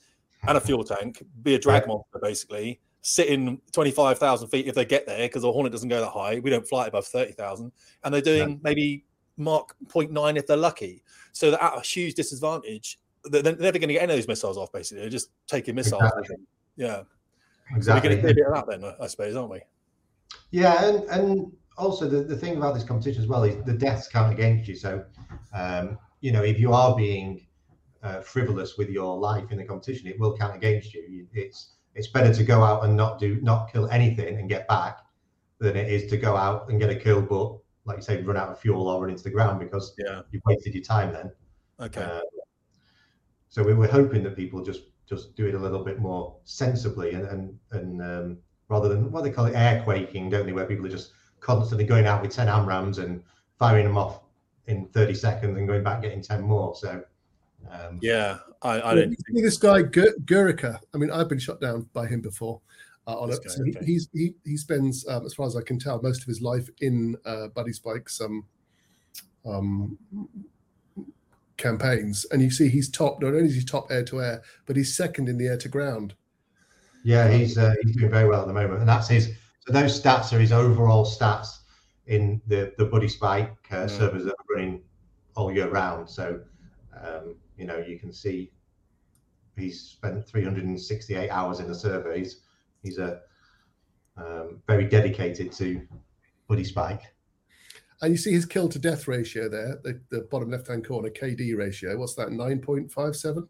[0.46, 5.06] and a fuel tank, be a drag monster basically, sitting 25,000 feet if they get
[5.06, 6.38] there because the Hornet doesn't go that high.
[6.40, 7.70] We don't fly above 30,000.
[8.04, 9.04] And they're doing maybe
[9.36, 11.02] Mach 0.9 if they're lucky.
[11.32, 12.98] So they're at a huge disadvantage.
[13.24, 15.02] They're they're never going to get any of those missiles off basically.
[15.02, 16.02] They're just taking missiles.
[16.02, 16.36] Exactly.
[16.76, 16.96] Yeah.
[16.96, 17.06] So
[17.70, 18.10] we're Exactly.
[18.10, 19.60] going to a bit of that then, I suppose, aren't we?
[20.50, 24.08] Yeah, and and also the, the thing about this competition as well is the deaths
[24.08, 24.76] count against you.
[24.76, 25.04] So,
[25.54, 27.46] um, you know, if you are being
[28.02, 31.26] uh, frivolous with your life in the competition, it will count against you.
[31.32, 34.98] It's it's better to go out and not do not kill anything and get back
[35.58, 38.36] than it is to go out and get a kill, but like you say, run
[38.36, 40.22] out of fuel or run into the ground because Yeah.
[40.30, 41.30] you've wasted your time then.
[41.80, 42.02] Okay.
[42.02, 42.20] Uh,
[43.48, 47.12] so we were hoping that people just just do it a little bit more sensibly
[47.12, 50.52] and and, and um, rather than what they call it air quaking, don't they?
[50.52, 53.22] Where people are just constantly going out with ten AMRAAMs and
[53.58, 54.22] firing them off
[54.66, 56.74] in 30 seconds and going back getting 10 more.
[56.74, 57.02] So
[57.70, 58.38] um, yeah.
[58.62, 60.78] I, I Well, don't you see this guy Gur- Gurica.
[60.94, 62.60] I mean, I've been shot down by him before.
[63.06, 63.84] Uh, on This a, guy, so he, okay.
[63.84, 66.68] he's he he spends, um, as far as I can tell, most of his life
[66.80, 68.44] in uh, Buddy Spike's um,
[69.44, 69.98] um,
[71.56, 73.20] campaigns, and you see he's top.
[73.20, 75.68] Not only is he top air to air, but he's second in the air to
[75.68, 76.14] ground.
[77.02, 79.32] yeah, he's uh, he's doing very well at the moment, and that's his.
[79.66, 81.58] So those stats are his overall stats
[82.06, 83.90] in the the Buddy Spike uh, Mm.
[83.90, 84.82] servers that are running
[85.36, 86.08] all year round.
[86.10, 86.40] So
[87.00, 88.52] um, you know you can see
[89.56, 92.12] he's spent 368 hours in the server.
[92.14, 92.40] He's
[92.82, 93.20] he's a
[94.16, 95.80] um, very dedicated to
[96.48, 97.02] Buddy Spike.
[98.02, 101.08] And you see his kill to death ratio there, the, the bottom left hand corner,
[101.08, 101.96] KD ratio.
[101.96, 102.32] What's that?
[102.32, 103.46] Nine point five seven.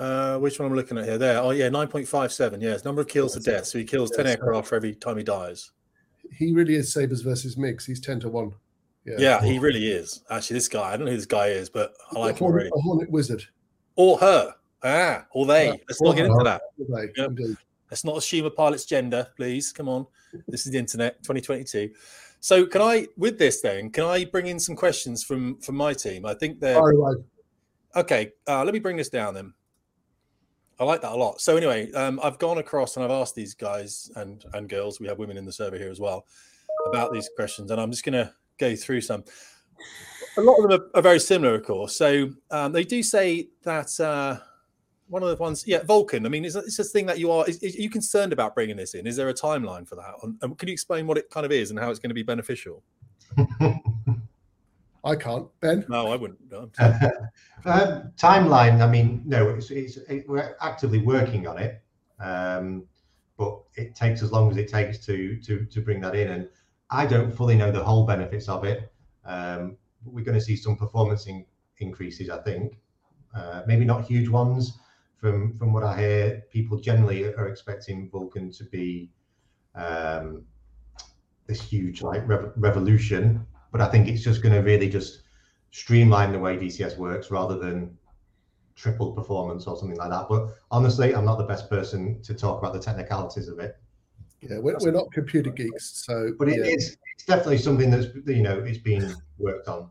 [0.00, 1.18] Uh, which one I'm looking at here?
[1.18, 1.38] There.
[1.38, 2.60] Oh, yeah, 9.57.
[2.62, 3.66] Yes, number of kills to death.
[3.66, 4.36] So he kills 10 Yes.
[4.36, 5.72] aircraft for every time he dies.
[6.32, 7.84] He really is Sabers versus Migs.
[7.84, 8.52] He's ten to one.
[9.04, 10.22] Yeah, he really is.
[10.30, 12.38] Actually, this guy, I don't know who this guy is, but I like a him
[12.38, 12.70] Hornet, already.
[12.74, 13.42] a Hornet wizard.
[13.96, 14.54] Or her.
[14.84, 15.70] Ah, or they.
[15.70, 16.62] Uh, Let's not get into that.
[16.88, 17.08] Right.
[17.90, 19.72] Let's not assume a pilot's gender, please.
[19.72, 20.06] Come on.
[20.46, 21.90] This is the internet, 2022.
[22.38, 25.92] So can I, with this then, can I bring in some questions from from my
[25.94, 26.24] team?
[26.24, 26.80] I think they're
[27.96, 28.30] okay.
[28.46, 29.52] Uh, let me bring this down then.
[30.80, 31.42] I like that a lot.
[31.42, 34.98] So anyway, um, I've gone across and I've asked these guys and and girls.
[34.98, 36.26] We have women in the server here as well
[36.86, 39.22] about these questions, and I'm just going to go through some.
[40.38, 41.94] A lot of them are, are very similar, of course.
[41.94, 44.38] So um, they do say that uh,
[45.08, 46.24] one of the ones, yeah, Vulkan.
[46.24, 47.46] I mean, is this a thing that you are?
[47.46, 49.06] Is, is, are you concerned about bringing this in?
[49.06, 50.14] Is there a timeline for that?
[50.40, 52.22] And can you explain what it kind of is and how it's going to be
[52.22, 52.82] beneficial?
[55.04, 55.46] I can't.
[55.60, 55.84] Ben?
[55.88, 56.40] No, I wouldn't.
[56.50, 56.70] No.
[57.64, 58.80] um, timeline.
[58.80, 61.82] I mean, no, it's, it's it, we're actively working on it,
[62.18, 62.84] um,
[63.38, 66.30] but it takes as long as it takes to to to bring that in.
[66.30, 66.48] And
[66.90, 68.92] I don't fully know the whole benefits of it.
[69.24, 71.44] Um, we're going to see some performance in,
[71.78, 72.78] increases, I think.
[73.34, 74.78] Uh, maybe not huge ones.
[75.16, 79.10] From from what I hear, people generally are expecting Vulkan to be
[79.74, 80.44] um,
[81.46, 85.22] this huge like rev- revolution but I think it's just going to really just
[85.70, 87.96] streamline the way DCS works rather than
[88.74, 90.26] triple performance or something like that.
[90.28, 93.76] But honestly, I'm not the best person to talk about the technicalities of it.
[94.40, 96.32] Yeah, we're, we're not computer geeks, so.
[96.38, 96.72] But it yeah.
[96.72, 99.90] is, it's definitely something that's you know it's being worked on.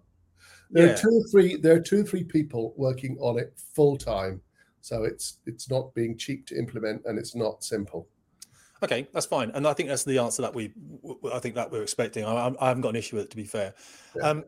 [0.72, 0.94] There Yeah.
[0.94, 1.58] are two or three.
[1.58, 4.42] There are two or three people working on it full time,
[4.82, 8.08] so it's it's not being cheap to implement, and it's not simple.
[8.82, 10.72] Okay, that's fine, and I think that's the answer that we,
[11.34, 12.24] I think that we're expecting.
[12.24, 13.74] I, I- haven't got an issue with it, to be fair.
[14.16, 14.30] Yeah.
[14.30, 14.46] Um,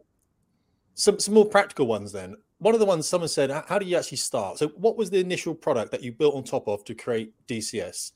[0.94, 2.36] some some more practical ones then.
[2.60, 5.20] One of the ones someone said, "How do you actually start?" So, what was the
[5.20, 8.12] initial product that you built on top of to create DCS?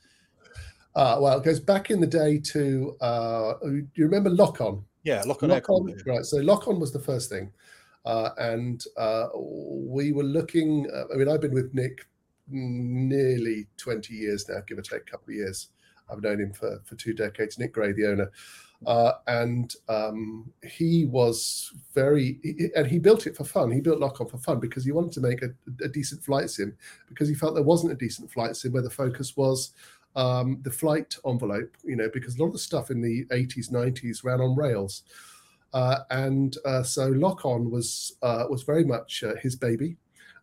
[0.95, 2.95] Uh, well, it goes back in the day to.
[3.01, 4.84] Uh, do you remember Lock On?
[5.04, 5.49] Yeah, lock on.
[5.49, 6.23] Lock on, right?
[6.25, 7.51] So Lock On was the first thing,
[8.06, 10.88] uh, and uh, we were looking.
[10.93, 12.06] Uh, I mean, I've been with Nick
[12.47, 15.69] nearly twenty years now, give or take a couple of years.
[16.10, 17.58] I've known him for for two decades.
[17.58, 18.32] Nick Grey, the owner,
[18.86, 22.39] uh, and um, he was very,
[22.76, 23.72] and he built it for fun.
[23.72, 25.50] He built Lock On for fun because he wanted to make a,
[25.84, 26.76] a decent flight sim
[27.08, 29.72] because he felt there wasn't a decent flight sim where the focus was
[30.15, 33.72] um, the flight envelope, you know, because a lot of the stuff in the 80s,
[33.72, 35.04] 90s ran on rails.
[35.74, 39.98] Uh, and uh, so Lock On was uh, was very much uh, his baby.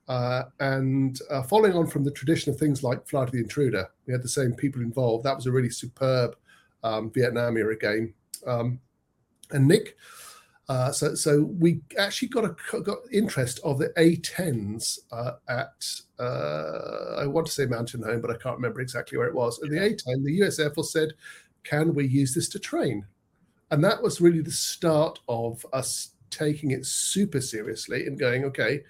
[0.09, 3.89] Uh, and uh, following on from the tradition of things like Flight of the Intruder,
[4.07, 5.25] we had the same people involved.
[5.25, 6.37] That was a really superb
[6.83, 8.15] um, Vietnam era game.
[8.47, 8.81] Um,
[9.53, 9.97] and Nick,
[10.69, 15.85] uh, so so we actually got a got interest of the A10s uh, at
[16.19, 19.59] uh, I want to say Mountain Home, but I can't remember exactly where it was.
[19.61, 21.13] And the A10, the US Air Force said,
[21.63, 23.07] "Can we use this to train?"
[23.71, 28.83] And that was really the start of us taking it super seriously and going, okay,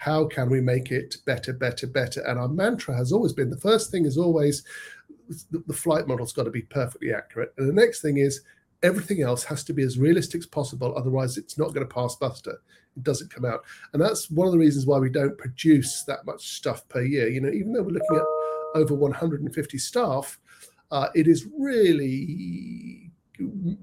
[0.00, 2.22] how can we make it better, better, better?
[2.22, 4.64] And our mantra has always been the first thing is always
[5.50, 7.52] the, flight model's got to be perfectly accurate.
[7.58, 8.40] And the next thing is
[8.82, 10.94] everything else has to be as realistic as possible.
[10.96, 12.62] Otherwise, it's not going to pass muster.
[12.96, 13.62] It doesn't come out.
[13.92, 17.28] And that's one of the reasons why we don't produce that much stuff per year.
[17.28, 20.40] You know, even though we're looking at over 150 staff,
[20.90, 23.10] uh, it is really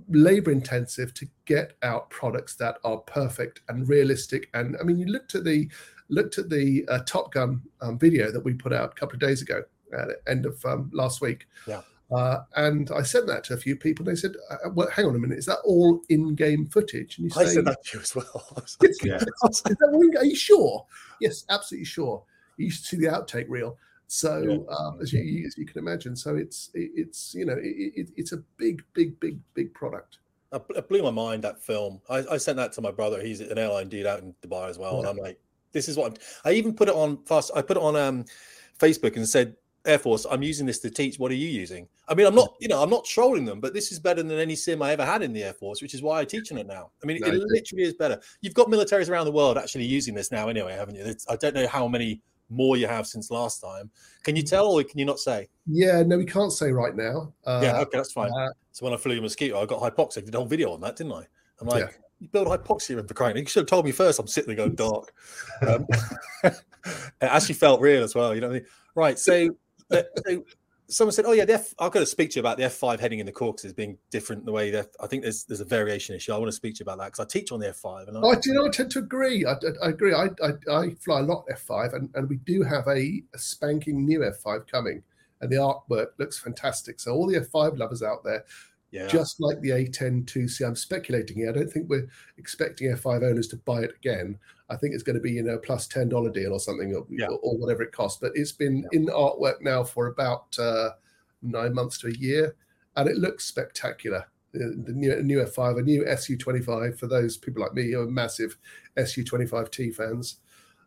[0.10, 4.50] labor intensive to get out products that are perfect and realistic.
[4.56, 5.70] And I mean, you looked at the
[6.10, 9.20] looked at the uh, Top Gun um, video that we put out a couple of
[9.20, 9.64] days ago
[9.98, 11.48] at the end of um, last week.
[11.68, 11.82] Yeah.
[12.10, 14.06] Uh, and I sent that to a few people.
[14.06, 15.38] They said, uh, "Well, hang on a minute.
[15.38, 18.46] Is that all in-game footage?" And you I say, said that to you as well.
[18.56, 19.16] I was Yeah.
[19.50, 20.86] "Is that all Are you sure?"
[21.20, 22.24] Yes, absolutely sure.
[22.56, 23.78] You should see the outtake reel.
[24.08, 24.74] So, Yeah.
[24.74, 28.10] um, as, you, as you can imagine, so it's it, it's you know it, it,
[28.16, 30.20] it's a big, big, big, big product.
[30.54, 32.02] It it blew my mind that film.
[32.10, 33.22] I, I sent that to my brother.
[33.22, 35.38] He's an airline dude out in Dubai as well, and I'm like,
[35.72, 36.18] this is what I'm.
[36.46, 37.52] I even put it on fast.
[37.56, 38.26] I put it on um,
[38.80, 41.18] Facebook and said, Air Force, I'm using this to teach.
[41.18, 41.88] What are you using?
[42.10, 44.38] I mean, I'm not, you know, I'm not trolling them, but this is better than
[44.38, 46.58] any sim I ever had in the Air Force, which is why I teach on
[46.58, 46.92] it now.
[47.02, 48.20] I mean, No, it it- literally is better.
[48.42, 51.04] You've got militaries around the world actually using this now, anyway, haven't you?
[51.04, 53.90] It's, I don't know how many more you have since last time.
[54.24, 55.48] Can you tell, or can you not say?
[55.68, 57.34] Yeah, no, we can't say right now.
[57.46, 58.32] Uh, yeah, okay, that's fine.
[58.32, 60.26] uh, So when I flew a mosquito, I got hypoxic.
[60.26, 61.26] Did a whole video on that, didn't I?
[61.60, 63.38] I'm like, you build hypoxia in for crying.
[63.38, 64.20] You should have told me first.
[64.20, 65.14] I'm sitting there going dark.
[65.62, 65.86] Um,
[66.44, 66.56] it
[67.22, 68.34] actually felt real as well.
[68.34, 68.68] You know what I mean?
[68.96, 69.20] Right.
[69.20, 69.50] So,
[69.92, 70.44] so
[70.88, 73.00] someone said, "Oh yeah, the F, I've got to speak to you about the F5
[73.00, 74.46] heading in the Caucasus being different.
[74.46, 76.34] The way that I think there's there's a variation issue.
[76.34, 78.08] I want to speak to you about that because I teach on the F5.
[78.08, 79.46] And I, I do you know, I tend to agree.
[79.46, 79.54] I,
[79.84, 80.14] I, agree.
[80.14, 84.06] I, I, I fly a lot F5, and, and we do have a, a spanking
[84.06, 85.04] new F5 coming,
[85.42, 87.00] and the artwork looks fantastic.
[87.00, 88.46] So all the F5 lovers out there,
[88.92, 91.50] yeah, just like the A10 2C, I'm speculating here.
[91.50, 94.40] I don't think we're expecting F5 owners to buy it again.
[94.70, 96.94] I think it's going to be you know plus plus ten dollar deal or something,
[96.96, 97.28] or, Yeah.
[97.28, 98.20] or, whatever it costs.
[98.20, 100.92] But it's been in artwork now for about uh,
[101.42, 102.56] nine months to a year,
[102.96, 104.26] and it looks spectacular.
[104.54, 108.58] The new, new F5, a new SU25 for those people like me who are massive
[108.98, 110.40] SU25T fans.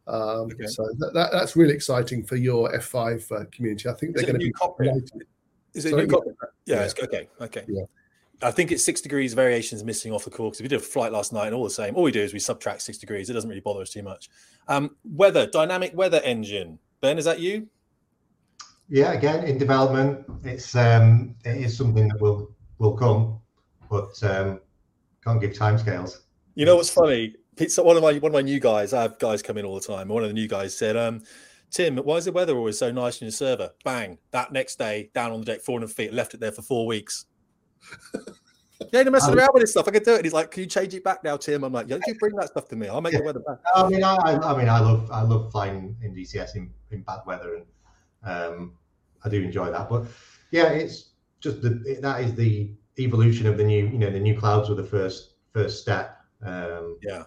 [0.08, 0.66] Um, okay.
[0.66, 3.88] So that, that, that's really exciting for your F5 uh, community.
[3.88, 4.52] I think they're going to be.
[5.72, 5.78] Cockpit?
[5.78, 6.36] Is it Sorry, new cockpit?
[6.66, 7.04] Yeah, yeah.
[7.04, 7.64] okay, okay.
[7.68, 7.84] Yeah.
[8.42, 11.12] I think it's six degrees variations missing off the core because we did a flight
[11.12, 11.94] last night and all the same.
[11.94, 13.28] All we do is we subtract six degrees.
[13.28, 14.30] It doesn't really bother us too much.
[14.68, 16.78] Um, weather, dynamic weather engine.
[17.00, 17.68] Ben, is that you?
[18.88, 20.24] Yeah, again in development.
[20.42, 23.40] It's um, it is something that will will come,
[23.90, 24.60] but um,
[25.22, 26.22] can't give timescales.
[26.54, 27.34] You know what's funny?
[27.68, 29.74] So one of my one of my new guys, I have guys come in all
[29.74, 30.08] the time.
[30.08, 31.22] One of the new guys said, um,
[31.70, 33.70] Tim, why is the weather always so nice in your server?
[33.84, 34.18] Bang!
[34.32, 37.26] That next day, down on the deck, 400 feet, left it there for four weeks.
[38.92, 39.86] yeah, no messing um, around with this stuff.
[39.86, 40.16] I can do it.
[40.16, 42.34] And he's like, "Can you change it back now, Tim?" I'm like, "Yeah, you bring
[42.36, 42.88] that stuff to me.
[42.88, 43.20] I'll make yeah.
[43.20, 46.56] the weather back." I mean, I, I mean, I love, I love flying in DCS
[46.56, 47.66] in, in bad weather, and
[48.24, 48.72] um,
[49.24, 49.88] I do enjoy that.
[49.88, 50.06] But
[50.50, 54.20] yeah, it's just the it, that is the evolution of the new, you know, the
[54.20, 56.16] new clouds were the first first step.
[56.42, 57.24] Um, yeah,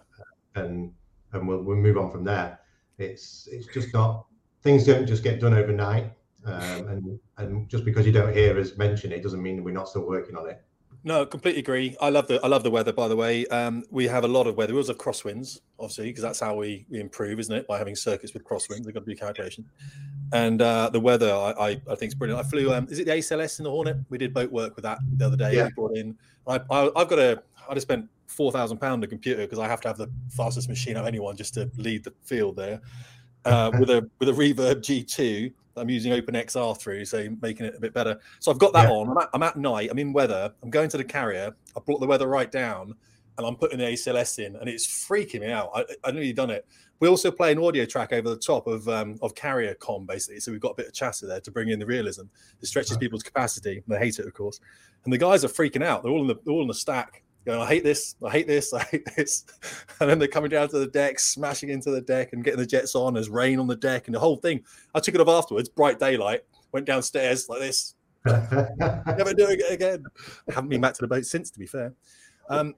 [0.54, 0.92] and
[1.32, 2.58] and we'll we'll move on from there.
[2.98, 4.26] It's it's just not
[4.64, 6.10] things don't just get done overnight.
[6.46, 9.88] Um, and and just because you don't hear us mention it doesn't mean we're not
[9.88, 10.62] still working on it.
[11.06, 11.96] No, completely agree.
[12.00, 12.92] I love the I love the weather.
[12.92, 14.72] By the way, um, we have a lot of weather.
[14.72, 17.66] We also have crosswinds, obviously, because that's how we, we improve, isn't it?
[17.66, 19.66] By having circuits with crosswinds, they've got to be calculation.
[20.32, 22.44] And uh, the weather, I, I, I think is brilliant.
[22.44, 22.72] I flew.
[22.72, 23.98] Um, is it the ACLS in the Hornet?
[24.08, 25.56] We did boat work with that the other day.
[25.56, 25.66] Yeah.
[25.66, 26.16] We brought in.
[26.46, 27.42] I, I have got a.
[27.68, 30.10] I just spent four thousand pound on a computer because I have to have the
[30.30, 32.80] fastest machine of anyone just to lead the field there.
[33.44, 37.80] Uh, with a with a Reverb G2 I'm using OpenXR through, so making it a
[37.80, 38.18] bit better.
[38.38, 38.94] So I've got that yeah.
[38.94, 39.10] on.
[39.10, 39.88] I'm at, I'm at, night.
[39.90, 40.52] I'm in weather.
[40.62, 41.54] I'm going to the carrier.
[41.76, 42.94] I brought the weather right down,
[43.38, 45.70] and I'm putting the ACLS in, and it's freaking me out.
[45.74, 46.66] I, I nearly done it.
[47.00, 50.40] We also play an audio track over the top of um, of carrier com basically,
[50.40, 52.22] so we've got a bit of chatter there to bring in the realism.
[52.60, 53.82] It stretches people's capacity.
[53.88, 54.60] They hate it, of course,
[55.04, 56.02] and the guys are freaking out.
[56.02, 58.46] They're all in the they're all in the stack going, I hate this, I hate
[58.46, 59.44] this, I hate this.
[60.00, 62.66] And then they're coming down to the deck, smashing into the deck and getting the
[62.66, 63.14] jets on.
[63.14, 64.62] There's rain on the deck and the whole thing.
[64.94, 67.94] I took it off afterwards, bright daylight, went downstairs like this.
[68.26, 70.04] Never doing it again.
[70.48, 71.92] I haven't been back to the boat since, to be fair.
[72.48, 72.74] Um,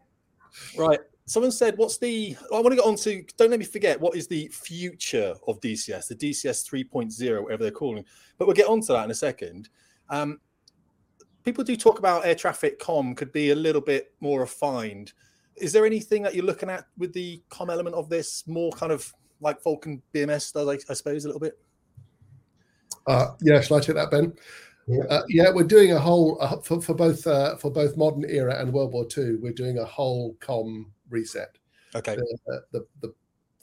[0.76, 0.98] right.
[1.26, 2.36] Someone said, What's the.
[2.52, 3.24] I want to get on to.
[3.36, 7.72] Don't let me forget, what is the future of DCS, the DCS 3.0, whatever they're
[7.72, 8.04] calling.
[8.38, 9.68] But we'll get on to that in a second.
[10.08, 10.40] Um,
[11.46, 15.12] people do talk about air traffic com could be a little bit more refined.
[15.54, 18.92] Is there anything that you're looking at with the com element of this, more kind
[18.92, 21.58] of like Falcon BMS does, I, I suppose, a little bit?
[23.06, 24.34] Uh, yeah, shall I take that, Ben?
[24.88, 28.24] Yeah, uh, yeah we're doing a whole uh, for, for both uh, for both modern
[28.28, 29.36] era and World War II.
[29.36, 31.56] We're doing a whole com reset.
[31.94, 32.16] Okay.
[32.16, 33.14] The, the, the,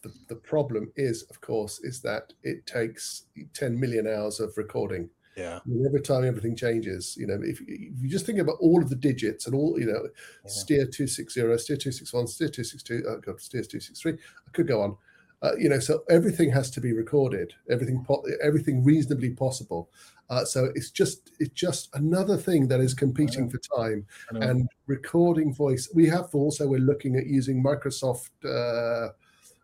[0.01, 5.09] the, the problem is, of course, is that it takes 10 million hours of recording
[5.35, 5.59] yeah.
[5.85, 8.95] every time everything changes, you know, if, if, you just think about all of the
[8.95, 10.49] digits and all, you know, yeah.
[10.49, 14.97] steer 260, steer 261, steer 262, oh God, steer 263, I could go on.
[15.41, 19.89] Uh, you know, so everything has to be recorded, everything, po- everything reasonably possible.
[20.29, 25.53] Uh, so it's just, it's just another thing that is competing for time and recording
[25.53, 25.89] voice.
[25.93, 29.11] We have also, we're looking at using Microsoft, uh,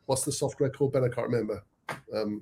[0.05, 0.91] what's the software called?
[0.91, 1.63] Ben, I can't remember.
[2.13, 2.41] Um,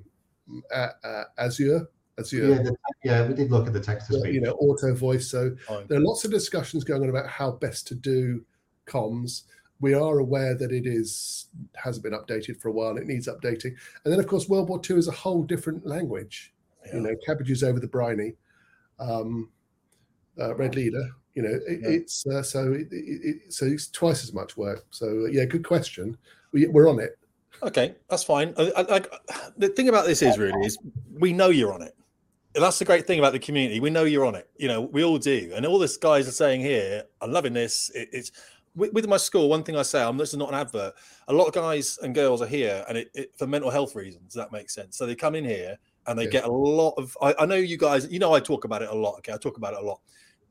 [1.38, 1.88] Azure
[2.20, 2.50] Azure.
[2.50, 4.34] Yeah, the, yeah, we did look at the text to speech.
[4.34, 5.30] You know, auto voice.
[5.30, 5.86] So Fine.
[5.88, 8.44] there are lots of discussions going on about how best to do
[8.88, 9.44] comms.
[9.80, 12.98] We are aware that it is hasn't been updated for a while.
[12.98, 13.76] It needs updating.
[14.04, 16.54] And then, of course, World War II is a whole different language.
[16.86, 16.96] Yeah.
[16.96, 18.34] You know, cabbages over the briny.
[19.00, 19.50] Um,
[20.40, 21.10] uh, red leader.
[21.36, 21.90] You know, it, yeah.
[21.90, 24.86] it's uh, so it, it, so it's twice as much work.
[24.90, 26.18] So yeah, good question.
[26.52, 27.20] We, we're on it.
[27.62, 28.56] Okay, that's fine.
[28.58, 29.02] I, I, I,
[29.58, 30.78] the thing about this is really is
[31.20, 31.96] we know you're on it
[32.64, 33.80] that's the great thing about the community.
[33.80, 34.50] We know you're on it.
[34.58, 35.52] You know, we all do.
[35.56, 37.92] And all this guys are saying here, I'm loving this.
[37.94, 38.32] It, it's
[38.76, 39.50] with, with, my school.
[39.50, 40.94] One thing I say, I'm this is not an advert.
[41.28, 44.34] A lot of guys and girls are here, and it, it for mental health reasons.
[44.34, 44.98] That makes sense.
[44.98, 46.30] So they come in here and they yeah.
[46.30, 47.18] get a lot of.
[47.22, 48.08] I, I, know you guys.
[48.10, 49.18] You know, I talk about it a lot.
[49.20, 50.00] Okay, I talk about it a lot.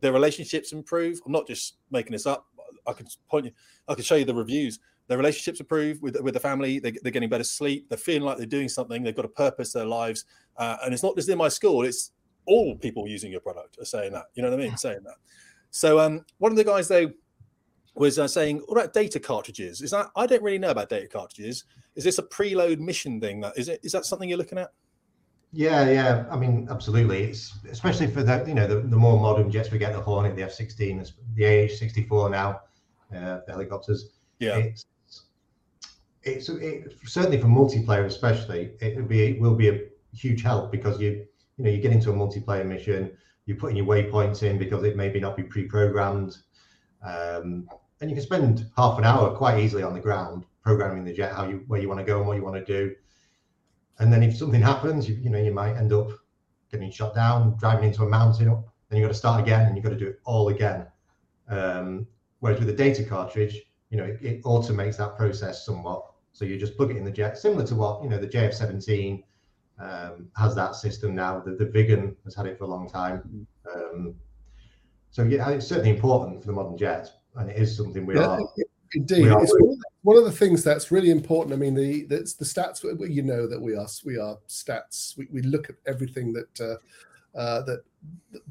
[0.00, 1.20] Their relationships improve.
[1.24, 2.46] I'm not just making this up.
[2.86, 3.52] I can point you.
[3.88, 6.78] I can show you the reviews their relationships improve with with the family.
[6.78, 7.88] They, are getting better sleep.
[7.88, 9.02] They're feeling like they're doing something.
[9.02, 10.24] They've got a purpose to their lives.
[10.56, 11.84] Uh, and it's not just in my school.
[11.84, 12.12] It's
[12.46, 14.26] all people using your product are saying that.
[14.34, 14.76] You know what I mean?
[14.76, 15.16] Saying that.
[15.70, 17.10] So um, one of the guys though
[17.94, 19.80] was uh, saying, "What about data cartridges?
[19.82, 21.64] Is that I don't really know about data cartridges.
[21.94, 23.40] Is this a preload mission thing?
[23.40, 23.80] That is it?
[23.82, 24.70] Is that something you're looking at?"
[25.52, 26.26] Yeah, yeah.
[26.30, 27.24] I mean, absolutely.
[27.24, 29.70] It's especially for the you know the, the more modern jets.
[29.70, 32.60] We get the Hornet, the F-16, the AH-64 now,
[33.14, 34.10] uh, the helicopters.
[34.38, 34.56] Yeah.
[34.56, 34.86] It's
[36.26, 39.80] it's it, certainly for multiplayer, especially, it will be it will be a
[40.14, 43.86] huge help because you you know you get into a multiplayer mission you're putting your
[43.86, 46.36] waypoints in because it maybe not be pre-programmed.
[47.02, 47.68] Um,
[48.00, 51.32] and you can spend half an hour quite easily on the ground programming the jet
[51.32, 52.94] how you where you want to go and what you want to do.
[54.00, 56.10] And then if something happens, you, you know, you might end up
[56.70, 59.84] getting shot down, driving into a mountain, then you've got to start again and you've
[59.84, 60.86] got to do it all again.
[61.48, 62.06] Um,
[62.40, 66.04] whereas with a data cartridge, you know, it, it, automates that process somewhat.
[66.36, 69.22] So you just plug it in the jet, similar to what, you know, the JF-17
[69.78, 71.40] um, has that system now.
[71.40, 73.46] The, the Viggen has had it for a long time.
[73.74, 74.14] Um,
[75.10, 78.26] so yeah, it's certainly important for the modern jet, and it is something we yeah,
[78.26, 78.40] are.
[78.94, 79.56] Indeed, we are it's
[80.02, 81.54] one of the things that's really important.
[81.54, 82.84] I mean, the that's the stats.
[82.84, 85.16] You know that we are we are stats.
[85.16, 86.76] We, we look at everything that uh,
[87.36, 87.82] uh, that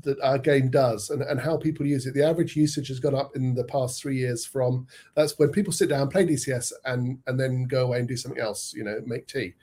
[0.04, 2.14] that our game does and, and how people use it.
[2.14, 5.74] The average usage has gone up in the past three years from that's when people
[5.74, 8.74] sit down, play DCS, and and then go away and do something else.
[8.74, 9.54] You know, make tea,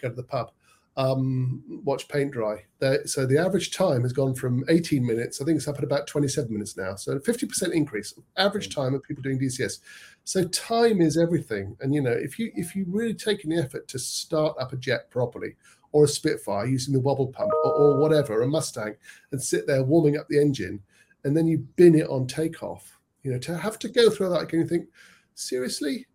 [0.00, 0.50] go to the pub
[0.96, 2.64] um, watch paint dry.
[3.04, 6.06] so the average time has gone from 18 minutes, I think it's up at about
[6.06, 6.94] 27 minutes now.
[6.94, 8.74] So 50% increase average mm.
[8.74, 9.80] time of people doing DCS.
[10.22, 11.76] So time is everything.
[11.80, 14.76] And you know, if you if you really take the effort to start up a
[14.76, 15.56] jet properly,
[15.94, 18.96] or a Spitfire using the wobble pump, or, or whatever, a Mustang,
[19.30, 20.82] and sit there warming up the engine,
[21.22, 22.98] and then you bin it on takeoff.
[23.22, 24.88] You know, to have to go through that again, you think,
[25.36, 26.08] seriously,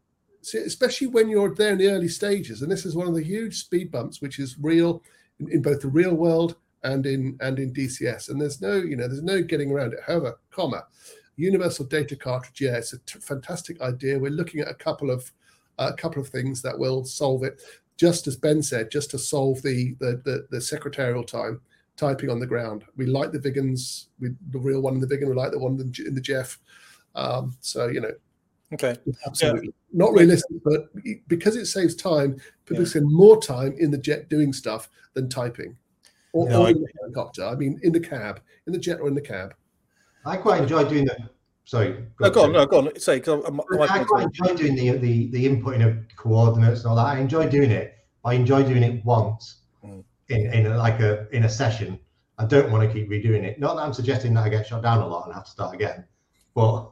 [0.53, 2.61] especially when you're there in the early stages.
[2.61, 5.01] And this is one of the huge speed bumps, which is real
[5.39, 8.29] in, in, both the real world and in and in DCS.
[8.29, 10.01] And there's no, you know, there's no getting around it.
[10.05, 10.87] However, comma,
[11.37, 14.19] universal data cartridge, yeah, it's a t- fantastic idea.
[14.19, 15.31] We're looking at a couple of
[15.77, 17.61] a couple of things that will solve it.
[17.99, 21.59] Just as Ben said, just to solve the the the, the secretarial time
[21.97, 22.85] typing on the ground.
[22.95, 25.27] We like the Viggens, we, the real one in the Viggen.
[25.27, 26.59] We like the one in the, in the Jeff.
[27.13, 28.13] Um, so you know,
[28.73, 28.95] Okay.
[29.25, 29.67] Absolutely.
[29.67, 29.71] Yeah.
[29.91, 30.89] Not realistic, but
[31.27, 32.89] because it saves time, people yeah.
[32.89, 35.75] spend more time in the jet doing stuff than typing.
[36.33, 37.45] Or, yeah, or I, in the helicopter.
[37.45, 39.55] I mean, in the cab, in the jet or in the cab.
[40.25, 41.17] I quite enjoy doing the.
[41.69, 42.03] Sorry.
[42.17, 42.99] Go, no, go on, no, go on.
[42.99, 47.05] Say, i I quite enjoy doing the, the the inputting of coordinates and all that.
[47.05, 47.93] I enjoy doing it.
[48.25, 50.03] I enjoy doing it once mm.
[50.29, 51.99] in in a, like a in a session.
[52.39, 53.59] I don't want to keep redoing it.
[53.59, 55.75] Not that I'm suggesting that I get shot down a lot and have to start
[55.75, 56.05] again,
[56.55, 56.89] but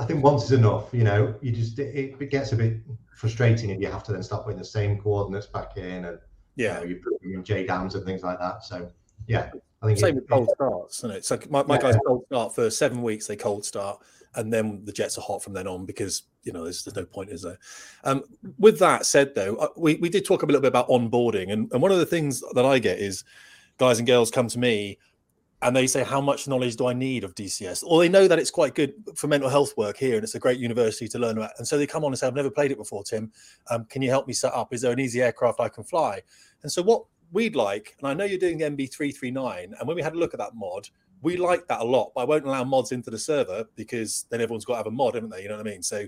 [0.00, 0.88] I think once is enough.
[0.94, 2.78] You know, you just it, it, gets a bit
[3.14, 6.18] frustrating if you have to then start putting the same coordinates back in, and
[6.56, 8.64] yeah, you, know, you put in JDAMs and things like that.
[8.64, 8.90] So
[9.30, 11.24] yeah, I think same it, with cold starts, isn't it?
[11.24, 11.82] So my, my yeah.
[11.82, 13.28] guys cold start for seven weeks.
[13.28, 14.00] They cold start,
[14.34, 17.04] and then the jets are hot from then on because you know there's, there's no
[17.04, 17.58] point, is there?
[18.02, 18.24] Um,
[18.58, 21.70] with that said, though, uh, we we did talk a little bit about onboarding, and
[21.72, 23.22] and one of the things that I get is
[23.78, 24.98] guys and girls come to me
[25.62, 28.38] and they say how much knowledge do i need of dcs or they know that
[28.38, 31.36] it's quite good for mental health work here and it's a great university to learn
[31.36, 33.30] about and so they come on and say i've never played it before tim
[33.70, 36.20] um, can you help me set up is there an easy aircraft i can fly
[36.62, 40.02] and so what we'd like and i know you're doing the mb339 and when we
[40.02, 40.88] had a look at that mod
[41.22, 44.40] we like that a lot but i won't allow mods into the server because then
[44.40, 46.06] everyone's got to have a mod haven't they you know what i mean so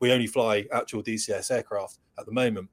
[0.00, 2.68] we only fly actual dcs aircraft at the moment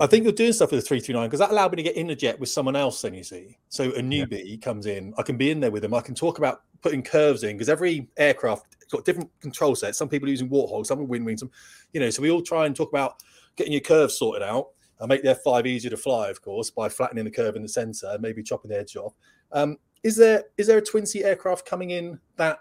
[0.00, 2.08] I think you're doing stuff with the 339 because that allowed me to get in
[2.08, 3.56] the jet with someone else, then you see.
[3.68, 4.56] So a newbie yeah.
[4.56, 5.94] comes in, I can be in there with them.
[5.94, 9.96] I can talk about putting curves in because every aircraft got different control sets.
[9.96, 11.50] Some people are using Warthog, some are WinWings, some,
[11.92, 12.10] you know.
[12.10, 13.22] So we all try and talk about
[13.54, 16.88] getting your curves sorted out and make their five easier to fly, of course, by
[16.88, 19.14] flattening the curve in the center, maybe chopping the edge off.
[19.52, 22.58] Um, is there is there a twin seat aircraft coming in that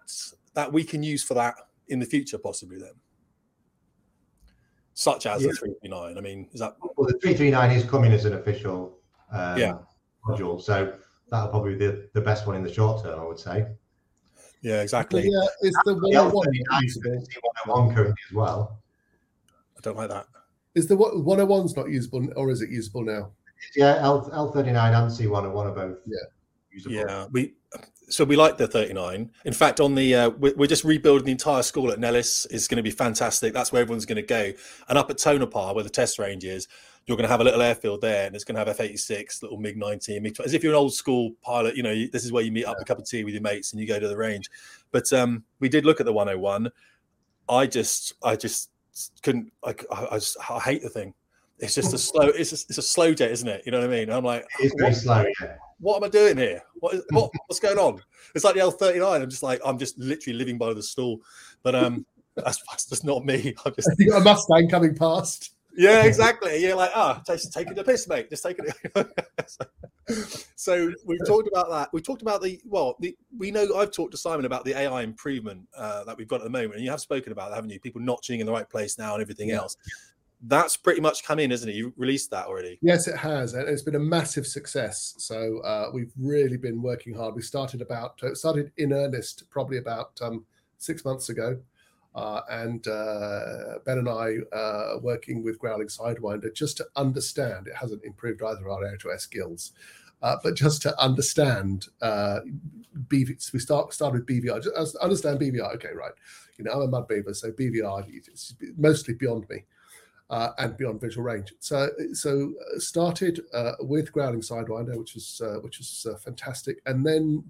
[0.53, 1.55] that we can use for that
[1.87, 2.93] in the future, possibly then?
[4.93, 5.49] such as yeah.
[5.49, 6.17] the 339?
[6.17, 8.97] I mean, is that well the 339 is coming as an official
[9.31, 9.73] um, yeah.
[10.27, 10.93] module, so
[11.29, 13.67] that'll probably be the, the best one in the short term, I would say.
[14.61, 15.23] Yeah, exactly.
[15.23, 18.79] Yeah, it's the 101 currently as well.
[19.77, 20.27] I don't like that.
[20.75, 23.31] Is the 101's not usable, or is it usable now?
[23.75, 25.97] Yeah, L L39 and C101 are both.
[26.05, 26.17] Yeah.
[26.71, 26.95] Usable.
[26.95, 27.53] Yeah, we
[28.09, 29.31] so we like the 39.
[29.45, 32.45] In fact, on the uh, we're, we're, just rebuilding the entire school at Nellis.
[32.51, 33.53] It's going to be fantastic.
[33.53, 34.51] That's where everyone's going to go.
[34.89, 36.67] And up at Tonopah, where the test range is,
[37.05, 39.57] you're going to have a little airfield there, and it's going to have F-86, little
[39.57, 41.75] MiG-19, MiG, as if you're an old school pilot.
[41.75, 43.71] You know, this is where you meet up a cup of tea with your mates
[43.71, 44.49] and you go to the range.
[44.91, 46.69] But um, we did look at the 101.
[47.49, 48.69] I just, I just
[49.21, 49.51] couldn't.
[49.63, 49.75] I,
[50.11, 51.13] I just, I hate the thing.
[51.59, 52.27] It's just a slow.
[52.27, 53.63] It's a, it's a slow jet, isn't it?
[53.65, 54.09] You know what I mean?
[54.09, 55.25] I'm like, it's very slow.
[55.41, 56.63] Yeah what am I doing here?
[56.79, 58.01] What, is, what what's going on?
[58.33, 59.21] It's like the L39.
[59.21, 61.19] I'm just like, I'm just literally living by the stool.
[61.61, 63.53] But um, that's, that's just not me.
[63.65, 65.52] I'm just you got a Mustang coming past.
[65.75, 66.57] Yeah, exactly.
[66.57, 68.29] You're like, ah, oh, just taking the piss, mate.
[68.29, 70.37] Just taking it.
[70.55, 71.89] so we've talked about that.
[71.93, 75.01] We talked about the well, the, we know I've talked to Simon about the AI
[75.01, 77.69] improvement uh, that we've got at the moment, and you have spoken about that, haven't
[77.69, 77.79] you?
[77.79, 79.57] People notching in the right place now and everything yeah.
[79.57, 79.77] else
[80.45, 81.75] that's pretty much come in, isn't it?
[81.75, 82.77] You released that already.
[82.81, 85.15] Yes, it has, and it's been a massive success.
[85.17, 87.35] So uh, we've really been working hard.
[87.35, 90.45] We started about started in earnest probably about um,
[90.77, 91.57] six months ago,
[92.15, 97.67] and uh, Ben and I uh, working with Growling Sidewinder just to understand.
[97.67, 99.71] It hasn't improved either our air to air skills,
[100.21, 102.39] uh, but just to understand uh,
[103.07, 103.51] BV.
[103.53, 104.63] We start with BVR.
[104.63, 105.73] Just understand BVR.
[105.75, 106.13] Okay, right.
[106.57, 109.65] You know, I'm a mud beaver, so BVR is mostly beyond me
[110.29, 111.53] uh, and beyond visual range.
[111.59, 115.59] So so uh, started uh, with Growling Sidewinder, which uh,
[116.11, 117.43] uh, fantastic, and then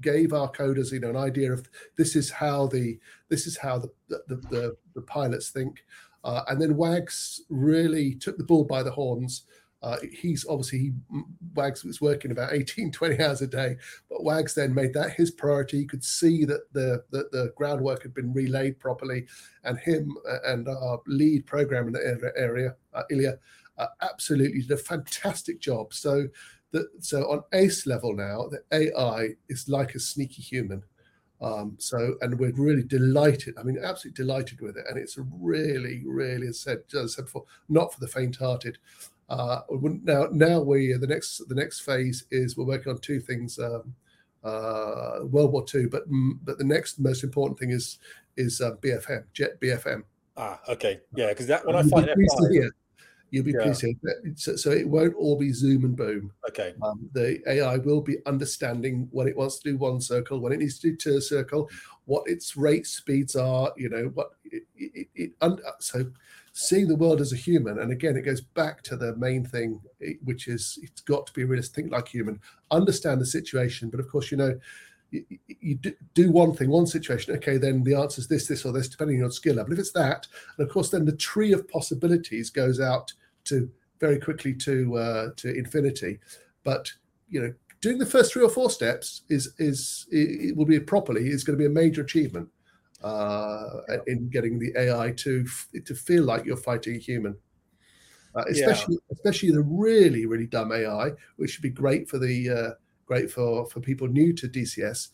[0.00, 3.78] gave our coders you know an idea of this is how the this is how
[3.78, 5.84] the the, the, the pilots think,
[6.24, 9.44] uh, and then Wags really took the bull by the horns
[9.84, 10.92] uh, he's obviously he,
[11.54, 13.76] Wags was working about 18, 20 hours a day,
[14.08, 15.80] but Wags then made that his priority.
[15.80, 19.26] He could see that the that the groundwork had been relayed properly,
[19.62, 23.38] and him uh, and our lead program in the area, uh, Ilya,
[23.76, 25.92] uh, absolutely did a fantastic job.
[25.92, 26.28] So
[26.74, 30.82] that so on ACE level now, the AI is like a sneaky human.
[31.40, 33.54] Um, so, and we're really delighted.
[33.58, 34.84] I mean, absolutely delighted with it.
[34.88, 38.78] And it's really, really, as said, as I said before, not for the faint-hearted.
[39.28, 39.60] Uh,
[40.02, 43.58] now, now we the next the next phase is we're working on two things.
[43.58, 43.94] Um,
[44.42, 46.02] uh, World War II, but
[46.42, 47.98] but the next most important thing is
[48.36, 50.02] is uh, BFM, Jet BFM.
[50.36, 52.68] Ah, okay, yeah, because that when I find F5,
[53.30, 53.62] you'll be yeah.
[53.62, 53.84] pleased.
[54.36, 56.32] So, so, it won't all be zoom and boom.
[56.48, 56.74] Okay.
[56.82, 60.60] Um, the AI will be understanding when it wants to do one circle, when it
[60.60, 61.68] needs to do two circle,
[62.04, 63.72] what its rate speeds are.
[63.76, 66.06] You know what it, it, it, it so
[66.54, 67.80] seeing the world as a human.
[67.80, 69.80] And again, it goes back to the main thing,
[70.22, 73.90] which is it's got to be realistic, think like human, understand the situation.
[73.90, 74.58] But of course, you know,
[75.14, 75.78] you, you
[76.14, 77.34] do one thing, one situation.
[77.36, 79.72] Okay, then the answer is this, this, or this, depending on your skill level.
[79.72, 83.12] If it's that, and of course, then the tree of possibilities goes out
[83.44, 86.18] to very quickly to uh, to infinity.
[86.64, 86.92] But
[87.28, 91.28] you know, doing the first three or four steps is is it will be properly
[91.28, 92.48] is going to be a major achievement
[93.02, 95.46] uh, in getting the AI to
[95.84, 97.36] to feel like you're fighting a human.
[98.36, 99.12] Uh, especially yeah.
[99.12, 102.70] especially the really really dumb AI, which should be great for the uh,
[103.06, 105.08] great for for people new to DCS,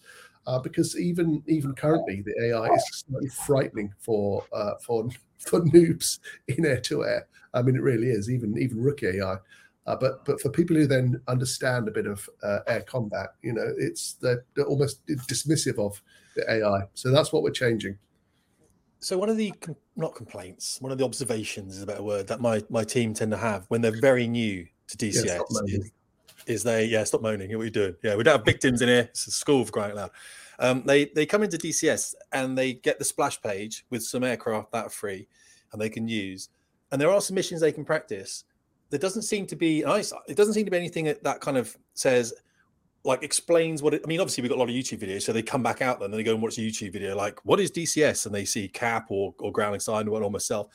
[0.47, 6.19] uh, because even even currently the AI is slightly frightening for uh, for for noobs
[6.49, 7.27] in air to air.
[7.55, 9.37] I mean, it really is even even rookie AI.
[9.87, 13.53] Uh, but but for people who then understand a bit of uh, air combat, you
[13.53, 16.01] know, it's they're, they're almost dismissive of
[16.37, 16.83] the AI.
[16.95, 17.99] So that's what we're changing.
[19.01, 19.53] So one of the
[19.97, 23.31] not complaints, one of the observations is a better word that my my team tend
[23.33, 25.41] to have when they're very new to DCS yeah,
[26.51, 27.51] is, they yeah stop moaning.
[27.51, 27.97] What are you doing?
[28.03, 29.09] Yeah, we don't have victims in here.
[29.11, 30.11] It's a school for crying out loud.
[30.59, 34.73] Um, they they come into DCS and they get the splash page with some aircraft
[34.73, 35.27] that are free
[35.73, 36.51] and they can use,
[36.93, 38.45] and there are some missions they can practice.
[38.91, 42.35] There doesn't seem to be it doesn't seem to be anything that kind of says
[43.05, 44.21] like explains what it, I mean.
[44.21, 46.23] Obviously, we've got a lot of YouTube videos, so they come back out then they
[46.23, 49.35] go and watch a YouTube video like, "What is DCS?" and they see Cap or
[49.39, 50.69] or Growling Sign or myself.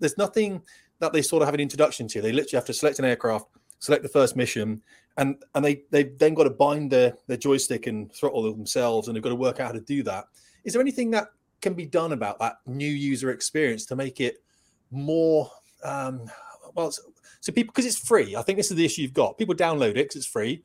[0.00, 0.62] There's nothing
[0.98, 2.20] that they sort of have an introduction to.
[2.20, 3.46] They literally have to select an aircraft,
[3.80, 4.80] select the first mission,
[5.16, 9.16] and and they they've then got to bind their their joystick and throttle themselves, and
[9.16, 10.26] they've got to work out how to do that.
[10.64, 11.28] Is there anything that
[11.60, 14.42] can be done about that new user experience to make it
[14.90, 15.50] more
[15.84, 16.30] um,
[16.74, 16.92] well?
[17.40, 18.36] So people because it's free.
[18.36, 19.38] I think this is the issue you've got.
[19.38, 20.62] People download it because it's free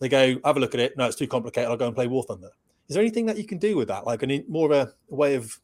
[0.00, 0.96] they go, have a look at it.
[0.96, 1.70] No, it's too complicated.
[1.70, 2.50] I'll go and play War Thunder.
[2.88, 4.06] Is there anything that you can do with that?
[4.06, 5.58] Like an more of a way of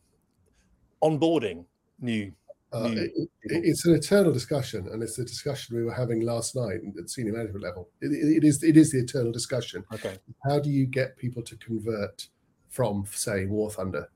[1.02, 1.64] onboarding
[2.00, 2.32] new.
[2.74, 6.80] Uh, it, it's an eternal discussion, and it's the discussion we were having last night
[6.98, 7.88] at senior management level.
[8.00, 9.84] It, it is it is the eternal discussion.
[9.92, 12.26] Okay, how do you get people to convert
[12.68, 14.08] from, say, War Thunder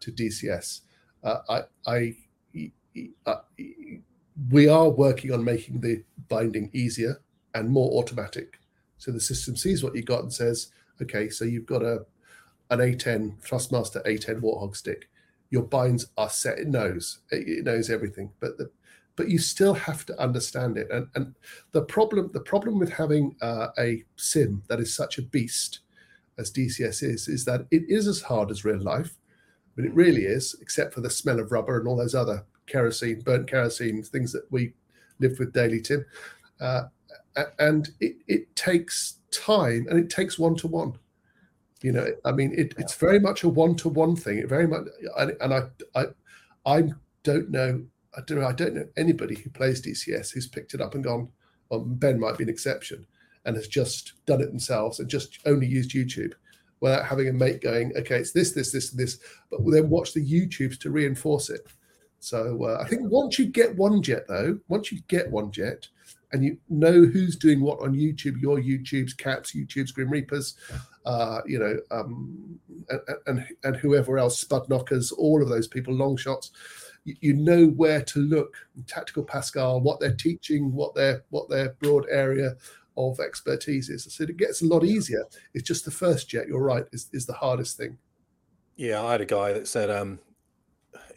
[0.00, 0.80] to DCS?
[1.22, 2.16] Uh, I, I,
[3.26, 3.36] I,
[4.50, 7.20] we are working on making the binding easier
[7.54, 8.58] and more automatic
[8.98, 12.06] so the system sees what you got and says, okay, so you've got a
[12.68, 15.08] an A10 Thrustmaster A10 Warthog stick.
[15.50, 16.58] Your binds are set.
[16.58, 17.20] It knows.
[17.30, 18.30] It, knows everything.
[18.40, 18.70] But the
[19.14, 20.88] but you still have to understand it.
[20.90, 21.34] And and
[21.72, 25.80] the problem the problem with having uh, a sim that is such a beast
[26.38, 29.16] as DCS is is that it is as hard as real life.
[29.76, 33.20] Mean, it really is, except for the smell of rubber and all those other kerosene,
[33.20, 34.72] burnt kerosene things that we
[35.20, 36.04] live with daily, Tim.
[36.60, 36.84] Uh,
[37.58, 40.98] and it, it takes time and it takes one to one
[41.86, 44.38] you know i mean it, it's very much a one to one thing.
[44.38, 44.86] It very much
[45.18, 45.62] and i
[45.94, 46.04] i
[46.66, 46.82] i
[47.22, 47.84] don't know
[48.16, 51.04] i don't know i don't know anybody who plays dcs who's picked it up and
[51.04, 51.28] gone
[51.68, 53.06] well ben might be an exception
[53.44, 56.32] and has just done it themselves and just only used youtube
[56.80, 59.18] without having a mate going okay it's this this this and this
[59.50, 61.66] but then watch the youtubes to reinforce it.
[62.18, 65.86] So uh, I think once you get one jet, though, once you get one jet,
[66.32, 70.56] and you know who's doing what on YouTube, your YouTube's, Caps, YouTube's, Grim Reapers,
[71.04, 72.58] uh, you know, um,
[72.88, 76.50] and, and, and whoever else, Spud Knockers, all of those people, long shots,
[77.04, 78.56] you, you know where to look.
[78.86, 82.56] Tactical Pascal, what they're teaching, what their what their broad area
[82.96, 84.12] of expertise is.
[84.12, 85.24] So it gets a lot easier.
[85.54, 86.48] It's just the first jet.
[86.48, 86.84] You're right.
[86.92, 87.98] Is is the hardest thing.
[88.76, 90.18] Yeah, I had a guy that said, um,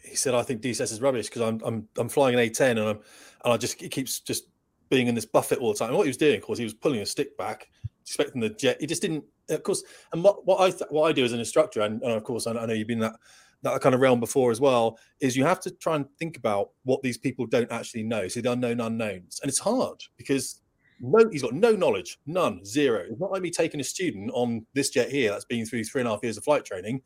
[0.02, 2.80] he said, I think DCS is rubbish because I'm I'm I'm flying an A10 and
[2.80, 2.98] I'm
[3.44, 4.44] and I just it keeps just
[4.90, 5.88] being in this buffet all the time.
[5.88, 7.68] And what he was doing, of course, he was pulling a stick back,
[8.02, 8.76] expecting the jet.
[8.80, 9.82] He just didn't, uh, of course.
[10.12, 12.46] And what, what I th- what I do as an instructor, and, and of course,
[12.46, 13.14] I, I, know you've been that
[13.62, 16.70] that kind of realm before as well, is you have to try and think about
[16.84, 18.26] what these people don't actually know.
[18.26, 20.60] So the unknown unknowns, and it's hard because
[21.00, 23.04] no, he's got no knowledge, none, zero.
[23.08, 26.00] It's not like me taking a student on this jet here that's been through three
[26.00, 27.00] and a half years of flight training.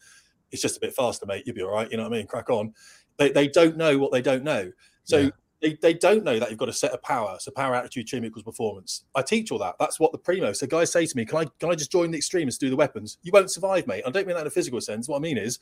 [0.50, 1.44] It's just a bit faster, mate.
[1.46, 1.90] You'll be all right.
[1.90, 2.26] You know what I mean?
[2.26, 2.72] Crack on.
[3.18, 4.70] They, they don't know what they don't know.
[5.04, 5.30] So yeah
[5.64, 7.38] they, they don't know that you've got a set of power.
[7.40, 9.04] So power, attitude, trim equals performance.
[9.14, 9.76] I teach all that.
[9.80, 10.52] That's what the primo.
[10.52, 12.76] So guys say to me, "Can I can I just join the extremists do the
[12.76, 14.04] weapons?" You won't survive, mate.
[14.06, 15.08] I don't mean that in a physical sense.
[15.08, 15.60] What I mean is,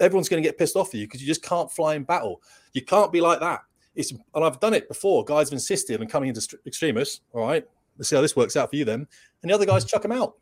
[0.00, 2.42] everyone's going to get pissed off at you because you just can't fly in battle.
[2.74, 3.62] You can't be like that.
[3.94, 5.24] It's and I've done it before.
[5.24, 7.22] Guys have insisted on coming into extremists.
[7.32, 9.06] All right, let's see how this works out for you then.
[9.42, 10.34] And the other guys chuck them out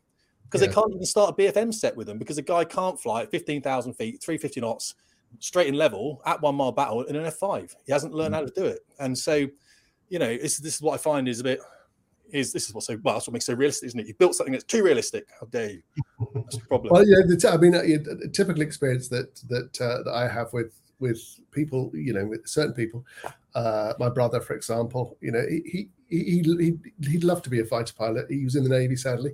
[0.43, 0.67] because yeah.
[0.67, 3.31] they can't even start a BFM set with them because the guy can't fly at
[3.31, 4.95] fifteen thousand feet, three fifty knots
[5.39, 7.75] straight and level at one mile battle in an F5.
[7.85, 8.37] He hasn't learned mm.
[8.37, 8.79] how to do it.
[8.99, 9.47] And so,
[10.09, 11.59] you know, this, this is what I find is a bit
[12.31, 14.07] is this is what so well that's what makes it so realistic, isn't it?
[14.07, 15.27] You built something that's too realistic.
[15.39, 15.81] How dare you?
[16.33, 16.91] That's the problem.
[16.91, 20.51] well, yeah, the, I mean, a, a typical experience that that uh, that I have
[20.53, 21.21] with with
[21.51, 23.05] people, you know, with certain people.
[23.55, 26.73] Uh, my brother, for example, you know, he he he
[27.09, 28.25] he'd love to be a fighter pilot.
[28.29, 29.33] He was in the navy, sadly,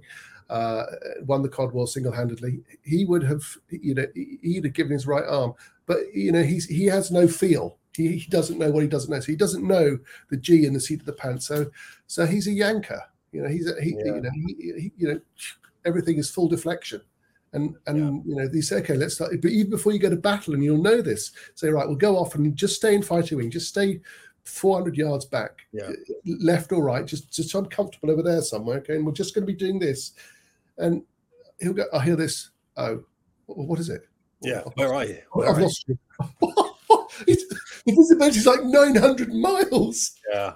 [0.50, 0.84] uh,
[1.22, 2.62] won the Cod War single-handedly.
[2.84, 5.54] He would have, you know, he'd have given his right arm,
[5.86, 7.78] but you know, he's he has no feel.
[7.96, 9.20] He, he doesn't know what he doesn't know.
[9.20, 11.48] So he doesn't know the G in the seat of the pants.
[11.48, 11.70] So
[12.08, 13.02] so he's a yanker.
[13.32, 14.16] You know, he's a, he, yeah.
[14.16, 15.20] you know, he, he, you know,
[15.86, 17.02] everything is full deflection.
[17.54, 18.22] And and yeah.
[18.26, 19.40] you know, they say, okay, let's start.
[19.42, 22.18] But even before you go to battle, and you'll know this, say, right, we'll go
[22.18, 24.02] off and just stay in fighting wing, just stay
[24.46, 25.92] 400 yards back, yeah.
[26.26, 28.78] left or right, just just so I'm comfortable over there somewhere.
[28.80, 30.12] Okay, and we're just going to be doing this.
[30.78, 31.04] And
[31.62, 32.52] he'll go, I hear this.
[32.76, 33.04] Oh,
[33.46, 34.08] what is it?
[34.42, 35.20] Yeah, where are you?
[35.32, 35.98] Where I've are lost you.
[37.86, 40.14] the visibility is like 900 miles.
[40.32, 40.54] Yeah,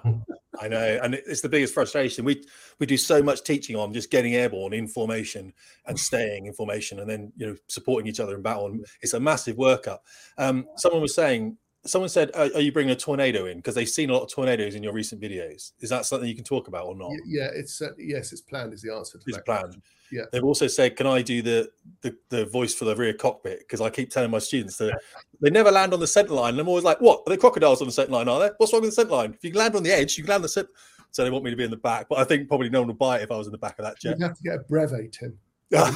[0.60, 2.24] I know, and it's the biggest frustration.
[2.24, 2.44] We
[2.78, 5.52] we do so much teaching on just getting airborne in formation
[5.86, 8.66] and staying in formation, and then you know supporting each other in battle.
[8.66, 9.98] And it's a massive workup.
[10.36, 11.56] Um, someone was saying
[11.88, 13.58] someone said, are, are, you bringing a tornado in?
[13.58, 15.72] Because they've seen a lot of tornadoes in your recent videos.
[15.80, 17.12] Is that something you can talk about or not?
[17.26, 18.72] Yeah, it's uh, yes, it's planned.
[18.72, 19.64] Is the answer to it's that planned.
[19.64, 19.82] Question.
[20.10, 20.22] Yeah.
[20.32, 21.70] They've also said, can I do the
[22.02, 23.60] the, the voice for the rear cockpit?
[23.60, 24.98] Because I keep telling my students that
[25.40, 26.50] they never land on the center line.
[26.50, 27.20] And I'm always like, what?
[27.26, 28.28] Are there crocodiles on the center line?
[28.28, 28.54] Are there?
[28.58, 29.34] What's wrong with the center line?
[29.34, 30.70] If you can land on the edge, you can land the center.
[31.10, 32.88] So they want me to be in the back, but I think probably no one
[32.88, 34.16] would buy it if I was in the back of that jet.
[34.18, 35.38] You have to get a brevet, Tim.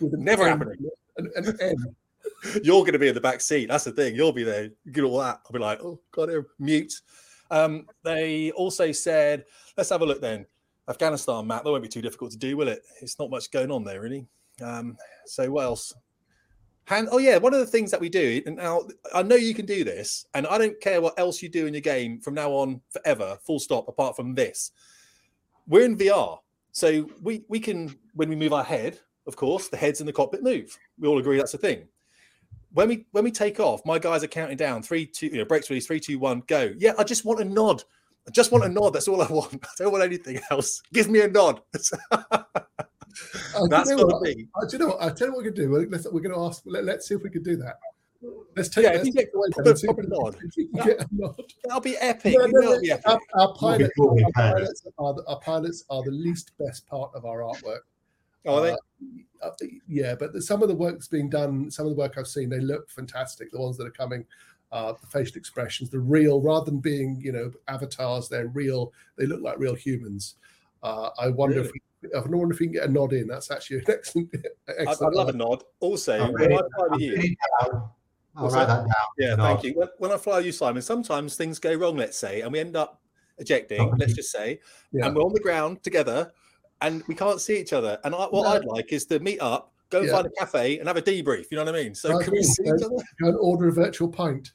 [0.00, 0.76] never happening.
[1.16, 1.96] An, an M.
[2.62, 3.66] You're going to be in the back seat.
[3.68, 4.14] That's the thing.
[4.14, 4.70] You'll be there.
[4.90, 5.40] Get all that.
[5.44, 6.92] I'll be like, oh, God, mute.
[7.50, 9.44] Um, they also said,
[9.76, 10.46] let's have a look then.
[10.88, 12.82] Afghanistan map, that won't be too difficult to do, will it?
[13.00, 14.26] It's not much going on there, really.
[14.60, 15.92] Um, so, what else?
[16.84, 18.82] Hand, oh, yeah, one of the things that we do, and now
[19.14, 21.74] I know you can do this, and I don't care what else you do in
[21.74, 24.72] your game from now on forever, full stop, apart from this.
[25.68, 26.38] We're in VR.
[26.72, 30.12] So, we, we can, when we move our head, of course, the heads in the
[30.12, 30.76] cockpit move.
[30.98, 31.86] We all agree that's a thing
[32.74, 35.44] when we when we take off, my guys are counting down three, two, you know,
[35.44, 36.72] brakes release, three, two, one, go.
[36.78, 37.82] Yeah, I just want a nod.
[38.26, 38.90] I just want a nod.
[38.90, 39.54] That's all I want.
[39.64, 40.82] I don't want anything else.
[40.92, 41.60] Give me a nod.
[41.72, 41.92] That's
[43.92, 44.22] what what?
[44.22, 44.48] be.
[44.54, 45.02] Uh, do you know what?
[45.02, 45.70] I tell you what we can do.
[45.70, 46.62] We're, let's, we're going to ask.
[46.64, 47.76] Let, us see if we can do that.
[48.56, 48.84] Let's take.
[48.84, 50.36] Yeah, let's if you get away proper, proper nod.
[50.84, 51.34] Get a nod.
[51.64, 52.34] That'll be epic.
[52.38, 53.04] No, no, no, be epic.
[53.06, 57.24] Our, our, pilots, our, pilots are the, our pilots are the least best part of
[57.24, 57.80] our artwork.
[58.46, 58.72] Oh, are they?
[58.72, 58.76] Uh,
[59.42, 59.50] uh,
[59.88, 62.48] yeah, but the, some of the work's being done, some of the work I've seen,
[62.48, 63.50] they look fantastic.
[63.50, 64.24] The ones that are coming,
[64.70, 68.92] uh, the facial expressions, the real, rather than being you know avatars, they're real.
[69.16, 70.36] They look like real humans.
[70.82, 71.68] Uh, I wonder really?
[71.68, 71.72] if
[72.02, 73.26] we, I wonder if we can get a nod in.
[73.26, 74.34] That's actually an excellent.
[74.68, 75.62] excellent I'd, love a nod.
[75.80, 78.88] Also, oh, when I fly with you, I'll write that down.
[79.18, 79.74] Yeah, thank you.
[79.74, 81.96] When, when, I fly you, Simon, sometimes things go wrong.
[81.96, 83.00] Let's say, and we end up
[83.38, 83.80] ejecting.
[83.80, 84.60] Oh, let's just say,
[84.92, 85.06] yeah.
[85.06, 86.32] and we're on the ground together
[86.82, 87.98] and we can't see each other.
[88.04, 88.48] And I, what no.
[88.48, 90.12] I'd like is to meet up, go yeah.
[90.12, 91.46] find a cafe, and have a debrief.
[91.50, 91.94] You know what I mean?
[91.94, 92.96] So can we see each other?
[93.20, 94.52] Go and order a virtual pint.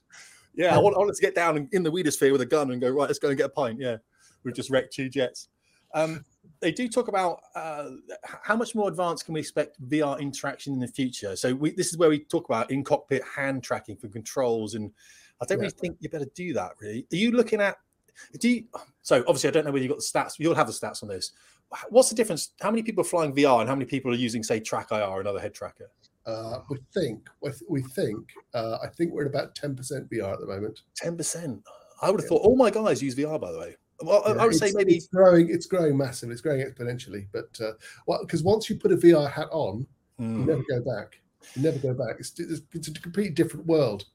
[0.53, 2.71] Yeah, I want, I want to get down in the weeder sphere with a gun
[2.71, 3.07] and go right.
[3.07, 3.79] Let's go and get a pint.
[3.79, 3.97] Yeah,
[4.43, 5.49] we've just wrecked two jets.
[5.93, 6.25] Um,
[6.59, 7.89] they do talk about uh,
[8.23, 11.35] how much more advanced can we expect VR interaction in the future.
[11.35, 14.91] So we, this is where we talk about in cockpit hand tracking for controls and
[15.41, 15.65] I don't Yeah.
[15.65, 16.73] really think you better do that.
[16.81, 17.77] Really, are you looking at?
[18.39, 18.63] Do you?
[19.03, 20.39] So obviously, I don't know whether you got the stats.
[20.39, 21.31] You'll have the stats on this.
[21.89, 22.51] What's the difference?
[22.61, 25.19] How many people are flying VR and how many people are using, say, Track IR,
[25.21, 25.89] another head tracker?
[26.25, 27.29] Uh, we think
[27.69, 28.17] we think
[28.53, 30.81] uh, I think we're at about ten percent VR at the moment.
[30.95, 31.63] Ten percent.
[32.01, 32.37] I would have Yeah.
[32.37, 33.39] thought all my guys use VR.
[33.39, 35.49] By the way, well, I- I would say maybe it's growing.
[35.49, 36.33] It's growing massively.
[36.33, 37.27] It's growing exponentially.
[37.31, 37.73] But uh,
[38.07, 39.87] well, because once you put a VR hat on,
[40.19, 41.19] you mm, never go back.
[41.55, 42.17] You never go back.
[42.19, 44.05] It's, it's, it's a completely different world.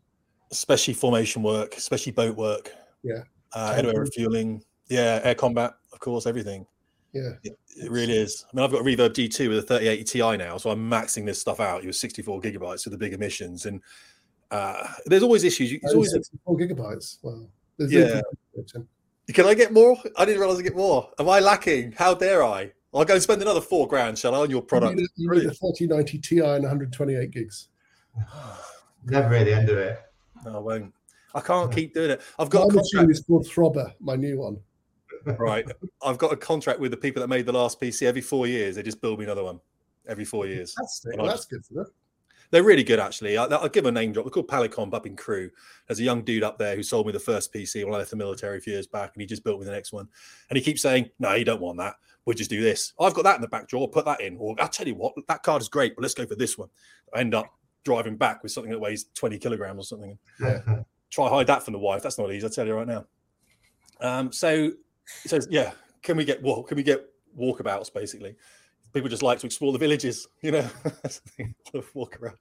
[0.51, 2.71] especially formation work, especially boat work.
[3.03, 3.23] Yeah.
[3.55, 4.63] Uh, refueling.
[4.89, 6.67] Yeah, air combat, of course, everything.
[7.13, 7.31] Yeah.
[7.45, 8.45] It, it really is.
[8.53, 11.27] I mean, I've got a Reverb G2 with a 3080 Ti now, so I'm maxing
[11.27, 11.83] this stuff out.
[11.83, 13.81] It was 64 gigabytes with the big emissions, and
[14.51, 15.73] uh, there's always issues.
[15.73, 17.19] You- There's always a, 64 gigabytes.
[17.23, 17.47] Wow.
[17.79, 18.21] There's Yeah.
[18.57, 18.87] no-
[19.33, 19.97] can I get more?
[20.17, 21.09] I didn't realize I get more.
[21.19, 21.93] Am I lacking?
[21.93, 22.73] How dare I?
[22.93, 24.93] I'll go and spend another four grand, shall I, on your product?
[24.93, 27.69] You need, a, you need a 3090 Ti and 128 gigs.
[29.05, 29.99] Never at the end of it.
[30.45, 30.95] No, I won't.
[31.35, 32.21] I can't keep doing it.
[32.39, 32.95] I've got a My contract.
[32.95, 34.59] machine is called Throbber, my new one.
[35.39, 35.67] Right.
[36.05, 38.07] I've got a contract with the people that made the last PC.
[38.07, 39.61] Every four years, they just build me another one.
[40.09, 40.75] Every four years.
[40.77, 41.87] That's, well, that's good for them.
[42.51, 43.39] They're really good, actually.
[43.39, 44.27] I, I'll give a name drop.
[44.27, 45.51] They're called Palicomp up in Crewe.
[45.87, 48.11] There's a young dude up there who sold me the first PC when I left
[48.11, 50.07] the military a few years back, and he just built me the next one.
[50.51, 51.95] And he keeps saying, "No, you don't want that.
[52.27, 52.93] We'll just do this.
[53.01, 53.89] I've got that in the back drawer.
[53.89, 54.37] Put that in.
[54.37, 56.69] Or I'll tell you what, that card is great, but let's go for this one."
[57.15, 57.47] I end up
[57.85, 60.19] driving back with something that weighs 20 kilograms or something.
[60.41, 60.83] Yeah.
[61.11, 62.03] Try hide that from the wife.
[62.03, 62.47] That's not easy.
[62.47, 63.07] I tell you right now.
[64.01, 64.73] Um, so
[65.23, 65.73] he says, "Yeah,
[66.03, 66.69] can we get walk?
[66.69, 67.93] Can we get walkabouts?
[67.93, 68.37] Basically,
[68.93, 70.29] people just like to explore the villages.
[70.43, 70.71] You know,
[71.95, 72.39] walk around."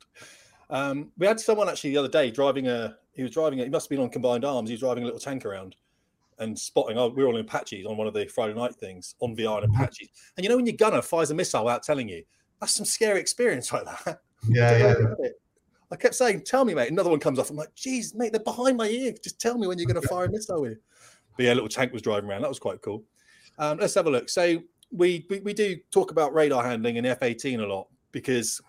[0.69, 2.97] Um, we had someone actually the other day driving a.
[3.13, 3.59] He was driving.
[3.59, 4.69] A, he must have been on combined arms.
[4.69, 5.75] He was driving a little tank around
[6.39, 6.97] and spotting.
[6.97, 9.63] Oh, we were all in Apaches on one of the Friday night things on VR
[9.63, 10.09] and Apaches.
[10.35, 12.23] And you know when your gunner fires a missile without telling you,
[12.59, 14.21] that's some scary experience like that.
[14.49, 14.75] Yeah,
[15.19, 15.27] yeah.
[15.91, 17.51] I kept saying, "Tell me, mate." Another one comes off.
[17.51, 19.13] I'm like, "Geez, mate, they're behind my ear.
[19.23, 20.79] Just tell me when you're going to fire a missile with."
[21.37, 22.41] But yeah, a little tank was driving around.
[22.41, 23.03] That was quite cool.
[23.57, 24.29] Um, let's have a look.
[24.29, 24.61] So
[24.91, 28.61] we, we we do talk about radar handling in F-18 a lot because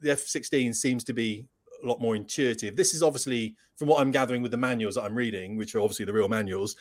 [0.00, 1.46] the F-16 seems to be
[1.82, 2.76] a lot more intuitive.
[2.76, 5.80] This is obviously, from what I'm gathering with the manuals that I'm reading, which are
[5.80, 6.76] obviously the real manuals,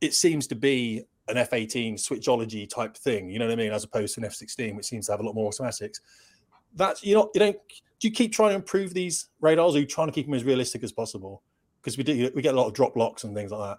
[0.00, 3.28] it seems to be an F-18 switchology type thing.
[3.28, 3.72] You know what I mean?
[3.72, 6.00] As opposed to an F-16, which seems to have a lot more automatics.
[6.74, 7.56] That's you know you don't
[7.98, 10.34] do you keep trying to improve these radars or are you trying to keep them
[10.34, 11.42] as realistic as possible
[11.80, 13.78] because we do we get a lot of drop locks and things like that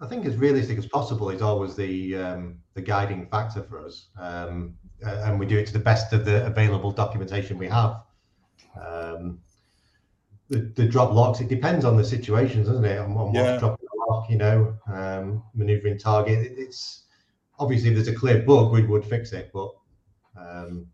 [0.00, 4.08] I think as realistic as possible is always the um, the guiding factor for us,
[4.18, 8.02] um, uh, and we do it to the best of the available documentation we have.
[8.80, 9.40] Um,
[10.48, 12.98] the, the drop locks it depends on the situations, doesn't it?
[12.98, 13.42] On, on Yeah.
[13.42, 16.38] what's dropping the lock, you know, um, maneuvering target.
[16.40, 17.04] It, it's
[17.58, 19.70] obviously if there's a clear bug, we would fix it, but
[20.36, 20.86] um,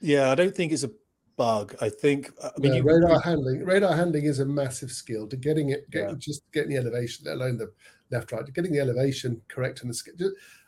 [0.00, 0.90] yeah i don't think it's a
[1.36, 3.64] bug i think i mean No, you, radar handling.
[3.64, 6.14] Radar handling is a massive skill to getting it, getting, Yeah.
[6.18, 7.72] just getting the elevation, let alone the
[8.10, 9.94] left right, getting the elevation correct and the.
[9.94, 10.10] sk-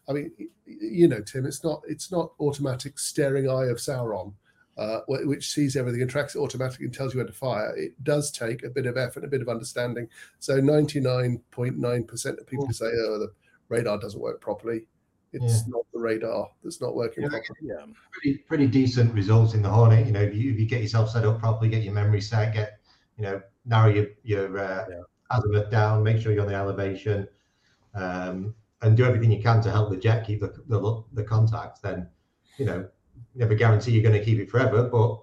[0.08, 3.78] I mean, y- y- you know, Tim, it's not it's not automatic staring eye of
[3.78, 4.32] Sauron,
[4.78, 7.74] uh, which sees everything and tracks it automatically and tells you where to fire.
[7.76, 10.08] It does take a bit of effort, a bit of understanding.
[10.38, 12.72] So ninety nine point nine percent of people Yeah.
[12.72, 13.32] say, "Oh, the
[13.68, 14.86] radar doesn't work properly."
[15.32, 17.28] It's not the radar that's not working Yeah.
[17.30, 17.58] properly.
[17.62, 20.06] yeah pretty pretty decent results in the Hornet.
[20.06, 22.54] You know, if you, if you get yourself set up properly, get your memory set,
[22.54, 22.78] get
[23.18, 25.00] you know narrow your your uh, Yeah.
[25.30, 27.28] Azimuth down, make sure you're on the elevation,
[27.94, 31.82] um, and do everything you can to help the jet keep the the, the contact.
[31.82, 32.08] Then
[32.58, 32.88] you know,
[33.34, 35.20] never guarantee you're going to keep it forever, but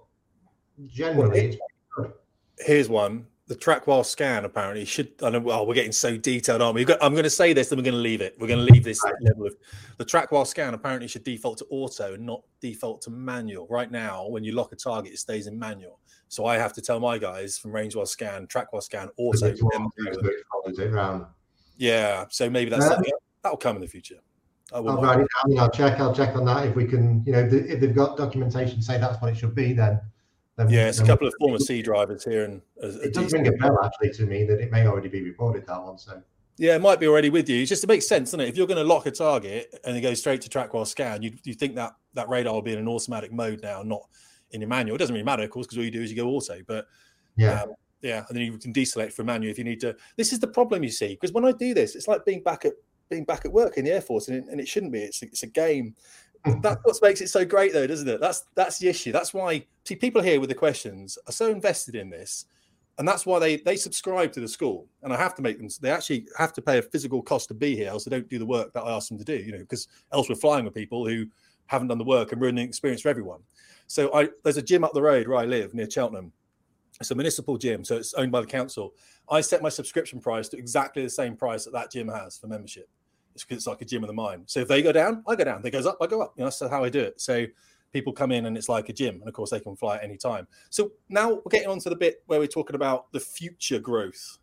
[0.86, 2.16] generally, it's
[2.58, 6.62] here's one the track while scan apparently should i know well we're getting so detailed
[6.62, 8.46] on we got i'm going to say this then we're going to leave it we're
[8.46, 9.14] going to leave this Right.
[9.20, 9.54] level of
[9.98, 13.90] the track while scan apparently should default to auto and not default to manual right
[13.90, 17.00] now when you lock a target it stays in manual so i have to tell
[17.00, 20.26] my guys from range while scan track while scan auto it's what then do it.
[20.26, 21.26] it follows it round.
[21.76, 24.16] yeah so maybe that's uh, something that'll come in the future
[24.72, 25.58] I I'll write it down.
[25.58, 26.00] I'll check.
[26.00, 27.22] I'll check on that if we can.
[27.26, 30.00] You know, if they've got documentation say that's what it should be, then.
[30.56, 33.32] Then yeah it's a couple of former c drivers here and a, a It does
[33.32, 35.98] ring a bell actually to me that it may already be reported that one.
[35.98, 36.22] So
[36.56, 37.60] Yeah, it might be already with you.
[37.60, 38.48] It's just it makes sense, doesn't it?
[38.48, 41.22] If you're going to lock a target and it goes straight to track while scan,
[41.22, 44.02] you you think that that radar will be in an automatic mode now, not
[44.52, 44.94] in your manual.
[44.94, 46.60] It doesn't really matter, of course, because all you do is you go auto.
[46.66, 46.86] But
[47.36, 49.96] yeah, um, yeah, and then you can deselect from manual if you need to.
[50.16, 52.64] This is the problem you see because when I do this, it's like being back
[52.64, 52.74] at
[53.10, 55.00] being back at work in the air force, and it, and it shouldn't be.
[55.00, 55.96] It's it's a game.
[56.60, 58.20] That's what makes it so great, though, doesn't it?
[58.20, 59.12] That's that's the issue.
[59.12, 62.46] That's why see people here with the questions are so invested in this,
[62.98, 64.86] and that's why they they subscribe to the school.
[65.02, 65.68] And I have to make them.
[65.80, 68.38] They actually have to pay a physical cost to be here, else they don't do
[68.38, 69.36] the work that I ask them to do.
[69.36, 71.26] You know, because else we're flying with people who
[71.66, 73.40] haven't done the work and ruining the experience for everyone.
[73.86, 76.32] So I there's a gym up the road where I live near Cheltenham,
[77.00, 78.94] It's a municipal gym, so it's owned by the council.
[79.28, 82.46] I set my subscription price to exactly the same price that that gym has for
[82.46, 82.88] membership.
[83.34, 84.44] It's because it's like a gym of the mind.
[84.46, 85.62] So if they go down, I go down.
[85.62, 86.34] They goes up, I go up.
[86.36, 87.20] You know, that's how I do it.
[87.20, 87.46] So
[87.92, 90.04] people come in and it's like a gym, and of course they can fly at
[90.04, 90.46] any time.
[90.70, 94.38] So now we're getting on to the bit where we're talking about the future growth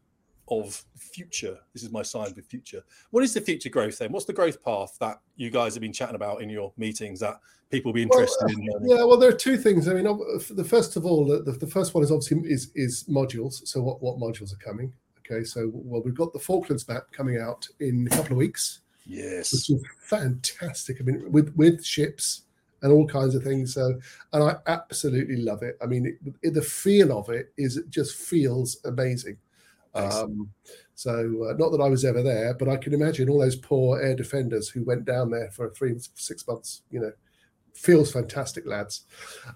[0.50, 1.58] of future.
[1.74, 2.84] This is my sign for future.
[3.12, 4.12] What is the future growth then?
[4.12, 7.40] What's the growth path that you guys have been chatting about in your meetings that
[7.70, 8.68] people be interested well, in?
[8.70, 8.90] Learning?
[8.90, 9.88] Yeah, well, there are two things.
[9.88, 13.66] I mean, the first of all, the, the first one is obviously is is modules.
[13.68, 14.94] So what what modules are coming?
[15.32, 18.82] Okay, so well, we've got the Falklands map coming out in a couple of weeks.
[19.06, 20.98] Yes, which is fantastic.
[21.00, 22.44] I mean, with with ships
[22.82, 23.74] and all kinds of things.
[23.74, 24.00] So,
[24.34, 25.78] and I absolutely love it.
[25.82, 29.38] I mean, it, the feel of it is it just feels amazing.
[29.94, 30.50] Um,
[30.96, 34.02] so, uh, not that I was ever there, but I can imagine all those poor
[34.02, 36.82] air defenders who went down there for three, six months.
[36.92, 37.12] You know,
[37.74, 39.06] feels fantastic, lads.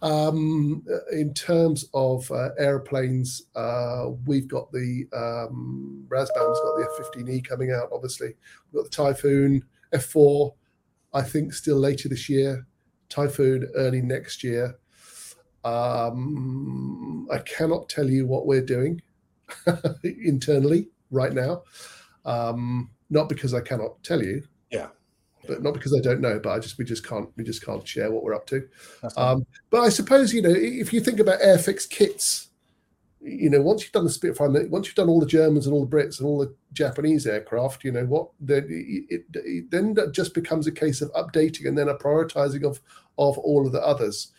[0.01, 7.47] Um, in terms of uh, airplanes, uh, we've got the um, Razbam's got the F-15E
[7.47, 7.89] coming out.
[7.91, 8.35] Obviously,
[8.71, 9.63] we've got the Typhoon
[9.93, 10.53] F4.
[11.13, 12.67] I think still later this year.
[13.09, 14.77] Typhoon early next year.
[15.63, 19.01] Um, I cannot tell you what we're doing
[20.03, 21.63] internally right now.
[22.25, 24.43] Um, not because I cannot tell you.
[25.47, 27.87] But not because I don't know, but I just we just can't we just can't
[27.87, 28.67] share what we're up to.
[29.17, 32.49] Um, but I suppose you know if you think about airfix kits,
[33.21, 35.85] you know once you've done the Spitfire, once you've done all the Germans and all
[35.85, 40.13] the Brits and all the Japanese aircraft, you know what then it, it then that
[40.13, 42.81] just becomes a case of updating and then a prioritizing of
[43.17, 44.31] of all of the others.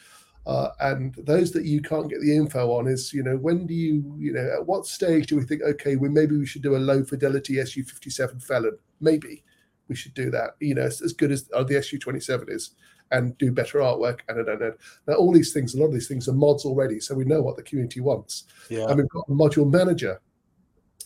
[0.46, 3.74] Uh, and those that you can't get the info on is, you know, when do
[3.74, 6.76] you, you know, at what stage do we think, okay, we maybe we should do
[6.76, 8.78] a low fidelity SU 57 Felon?
[9.00, 9.42] Maybe
[9.88, 12.70] we should do that, you know, as, as good as uh, the SU 27 is
[13.12, 14.20] and do better artwork.
[14.28, 14.74] And I don't know.
[15.06, 17.00] Now, all these things, a lot of these things are mods already.
[17.00, 18.44] So we know what the community wants.
[18.68, 18.86] Yeah.
[18.88, 20.20] And we've got a module manager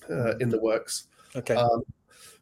[0.09, 1.09] uh, in the works.
[1.37, 1.55] Okay.
[1.55, 1.83] Um,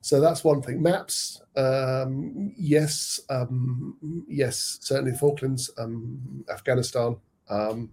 [0.01, 0.81] so that's one thing.
[0.81, 3.97] Maps, um, yes, um,
[4.29, 7.17] yes, certainly Falklands, um, Afghanistan,
[7.49, 7.91] um,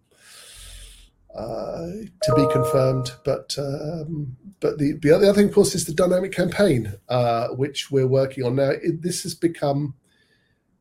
[1.35, 1.87] uh,
[2.23, 3.11] to be confirmed.
[3.23, 7.91] But um, but the the other thing, of course, is the dynamic campaign, uh, which
[7.91, 8.71] we're working on now.
[8.71, 9.95] It, this has become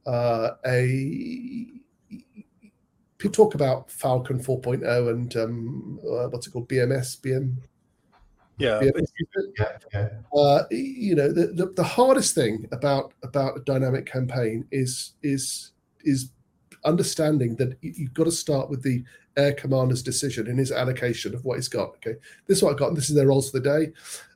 [0.06, 1.66] uh, a
[3.18, 7.56] people talk about Falcon 4.0 and um, uh, what's it called, BMS, BM.
[8.58, 10.08] Yeah, yeah, yeah.
[10.32, 15.72] Uh, you know, the, the, the hardest thing about about a dynamic campaign is is
[16.02, 16.30] is
[16.84, 19.02] understanding that you've got to start with the
[19.36, 21.90] air commander's decision in his allocation of what he's got.
[21.96, 22.14] Okay,
[22.46, 22.88] this is what I got.
[22.88, 23.92] And this is their roles for the day,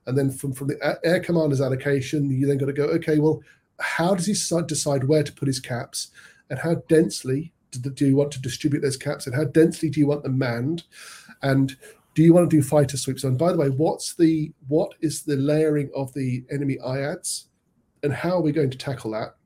[0.07, 2.85] and then from from the air commander's allocation, you then got to go.
[2.85, 3.43] Okay, well,
[3.81, 4.35] how does he
[4.67, 6.11] decide where to put his caps,
[6.51, 10.07] and how densely do you want to distribute those caps, and how densely do you
[10.07, 10.85] want them manned,
[11.43, 11.77] and
[12.15, 13.25] do you want to do fighter sweeps?
[13.25, 17.45] And by the way, what's the what is the layering of the enemy IADs,
[18.03, 19.37] and how are we going to tackle that?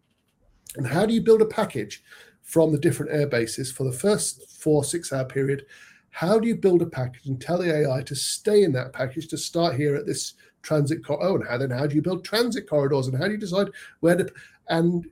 [0.76, 2.02] And how do you build a package
[2.42, 5.66] from the different air bases for the first four six hour period?
[6.10, 9.28] How do you build a package and tell the AI to stay in that package
[9.28, 11.26] to start here at this transit corridor?
[11.26, 13.68] Oh, and how then how do you build transit corridors and how do you decide
[14.00, 14.32] where to
[14.68, 15.06] and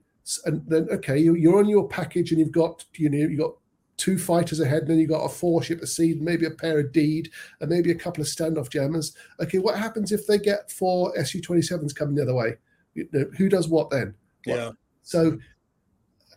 [0.45, 3.55] and then okay you're on your package and you've got you know you've got
[4.01, 6.81] two fighters ahead, and then you've got a four ship a SEAD, maybe a pair
[6.81, 9.15] of deed, and maybe a couple of standoff jammers.
[9.41, 12.55] Okay, what happens if they get four Su 27s coming the other way?
[12.95, 14.15] You know, who does what then?
[14.47, 14.71] Yeah.
[15.03, 15.39] So,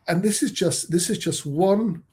[0.07, 2.03] and this is just this is just one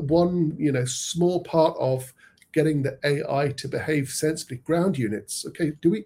[0.00, 2.12] one you know small part of
[2.52, 4.58] getting the AI to behave sensibly.
[4.58, 5.44] Ground units.
[5.46, 6.04] Okay, do we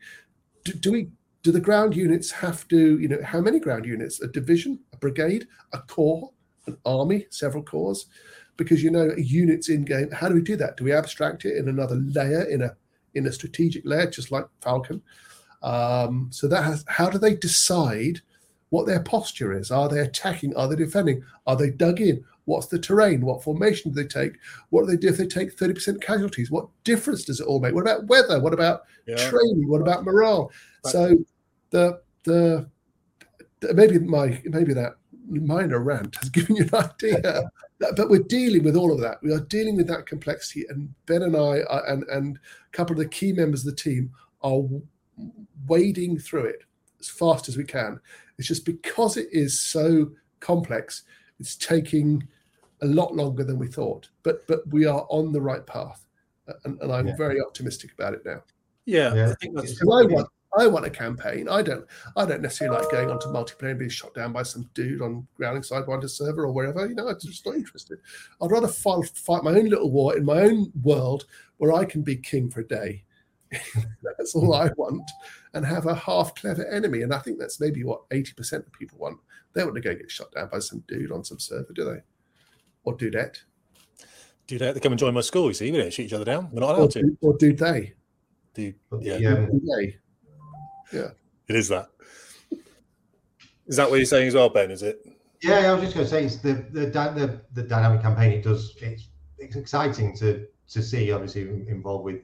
[0.64, 1.11] do, do we
[1.43, 4.21] do the ground units have to you know how many ground units?
[4.21, 6.33] A division, a brigade, a corps?
[6.66, 8.07] an army, several corps,
[8.57, 10.11] because you know units in game.
[10.11, 10.77] How do we do that?
[10.77, 12.77] Do we abstract it in another layer in a
[13.14, 15.03] in a strategic layer, just like Falcon?
[15.62, 18.21] Um, so that has how do they decide
[18.71, 19.71] what their posture is?
[19.71, 20.57] Are they attacking?
[20.57, 21.23] Are they defending?
[21.47, 22.25] Are they dug in?
[22.47, 23.21] What's the terrain?
[23.21, 24.33] What formation do they take?
[24.71, 26.51] What do they do if they take 30% casualties?
[26.51, 27.75] What difference does it all make?
[27.75, 28.41] What about weather?
[28.41, 29.16] What about yeah.
[29.16, 29.68] training?
[29.68, 30.51] What about morale?
[30.87, 31.16] So
[31.71, 32.68] the the
[33.75, 34.95] maybe my maybe that
[35.29, 37.51] minor rant has given you an idea.
[37.97, 39.18] but we're dealing with all of that.
[39.23, 42.95] We are dealing with that complexity, and Ben and I are, and and a couple
[42.95, 44.12] of the key members of the team
[44.43, 44.62] are
[45.66, 46.64] wading through it
[46.99, 48.01] as fast as we can.
[48.41, 50.11] It's just because it is so
[50.41, 51.03] complex,
[51.38, 52.26] it's taking
[52.80, 54.09] a lot longer than we thought.
[54.22, 56.07] But but we are on the right path,
[56.49, 57.16] uh, and, and I'm yeah.
[57.16, 58.43] very optimistic about it now.
[58.86, 59.30] Yeah, yeah.
[59.30, 59.78] I think that's.
[59.82, 60.26] I want
[60.59, 61.51] I want a campaign.
[61.51, 61.84] I don't.
[62.16, 65.26] I don't necessarily like going onto multiplayer and being shot down by some dude on
[65.36, 66.86] Growling Sidewinder server or wherever.
[66.86, 67.99] You know, I'm just not interested.
[68.41, 71.26] I'd rather fight, fight my own little war in my own world
[71.59, 73.05] where I can be king for a day.
[74.18, 75.11] that's all I want,
[75.55, 77.03] and have a half clever enemy.
[77.03, 79.18] And I think that's maybe what eighty percent of people want.
[79.53, 82.01] They want to go get shot down by some dude on some server, do they?
[82.84, 83.40] Or dudette?
[84.46, 85.48] Do they have come and join my school?
[85.48, 86.48] You see, we don't shoot each other down.
[86.53, 87.18] We're not allowed Or, to.
[87.20, 87.94] or do they?
[88.55, 89.16] Do yeah.
[89.16, 91.01] yeah, the, Do they?
[91.48, 91.88] it is that.
[93.66, 94.70] Is that what you're saying as well, Ben?
[94.72, 95.07] Is it?
[95.42, 98.32] Yeah, I was just going to say it's the the, the the dynamic campaign.
[98.32, 101.12] It does it's it's exciting to to see.
[101.12, 102.22] Obviously involved with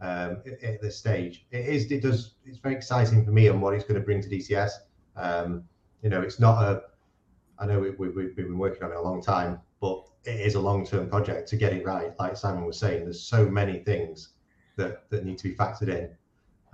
[0.00, 1.46] um, at- at this stage.
[1.50, 4.20] It is it does it's very exciting for me and what it's going to bring
[4.22, 4.70] to DCS.
[5.16, 5.64] Um,
[6.02, 6.82] you know, it's not a.
[7.58, 10.54] I know we, we, we've been working on it a long time, but it is
[10.54, 12.12] a long term project to get it right.
[12.18, 14.30] Like Simon was saying, there's so many things
[14.76, 16.10] that that need to be factored in.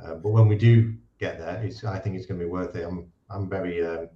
[0.04, 2.74] Uh, but when we do get there, it's I think it's going to be worth
[2.74, 2.84] it.
[2.84, 4.08] I'm I'm very um,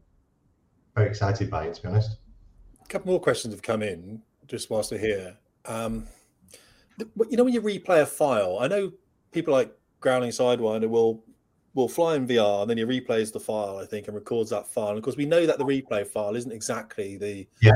[0.97, 2.17] very excited by it to be honest.
[2.83, 5.37] A couple more questions have come in just whilst we're here.
[5.65, 6.07] Um,
[6.99, 8.93] you know, when you replay a file, I know
[9.33, 11.23] people like Growling Sidewinder will
[11.77, 14.67] will fly in VR and then he replays the file, I think, and records that
[14.67, 14.89] file.
[14.89, 17.73] And of course, we know that the replay file isn't exactly the Yeah.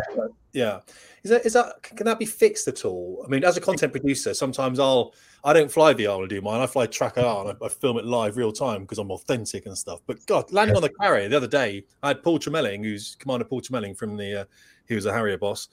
[0.52, 0.80] yeah.
[1.22, 3.22] Is that is that can that be fixed at all?
[3.24, 5.14] I mean, as a content producer, sometimes I'll
[5.44, 6.60] I don't fly VR to do mine.
[6.60, 9.66] I fly Track IR and I, I film it live real time because I'm authentic
[9.66, 10.00] and stuff.
[10.06, 13.44] But God, landing on the carrier the other day, I had Paul Tremelling, who's Commander
[13.44, 14.44] Paul Tremelling from the uh,
[14.86, 15.68] he was a Harrier boss.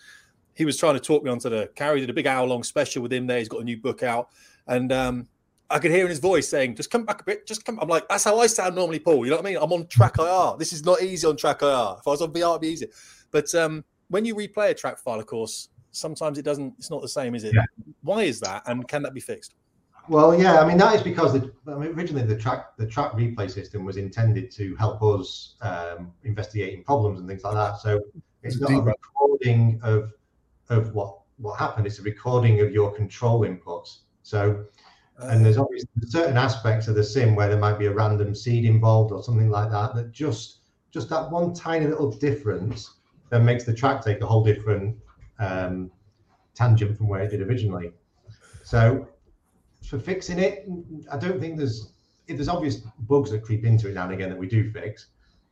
[0.57, 1.99] He was trying to talk me onto the carrier.
[2.01, 3.37] Did a big hour long special with him there.
[3.37, 4.29] He's got a new book out,
[4.65, 5.27] and um,
[5.69, 7.45] I could hear in his voice saying, "Just come back a bit.
[7.45, 9.59] Just come." I'm like, "That's how I sound normally, Paul." You know what I mean?
[9.61, 10.57] I'm on track IR.
[10.57, 11.97] This is not easy on track IR.
[11.99, 12.89] If I was on VR, it'd be easier.
[13.29, 16.73] But um, when you replay a track file, of course, sometimes it doesn't.
[16.79, 17.53] It's not the same, is it?
[17.53, 17.65] Yeah.
[18.01, 18.63] Why is that?
[18.65, 19.53] And can that be fixed?
[20.09, 23.11] Well, yeah, I mean that is because the, I mean, originally the track the track
[23.11, 27.77] replay system was intended to help us um, investigating problems and things like that.
[27.77, 28.01] So
[28.41, 30.13] it's It's not a recording of
[30.69, 31.85] of what what happened.
[31.85, 33.99] It's a recording of your control inputs.
[34.23, 34.65] So
[35.19, 38.65] and there's obviously certain aspects of the sim where there might be a random seed
[38.65, 39.95] involved or something like that.
[39.95, 40.59] That just
[40.91, 42.95] just that one tiny little difference
[43.29, 44.97] that makes the track take a whole different
[45.39, 45.91] um,
[46.55, 47.91] tangent from where it did originally.
[48.63, 49.07] So
[49.83, 50.67] for fixing it,
[51.11, 51.93] I don't think there's
[52.27, 55.07] there's obvious bugs that creep into it now and again that we do fix,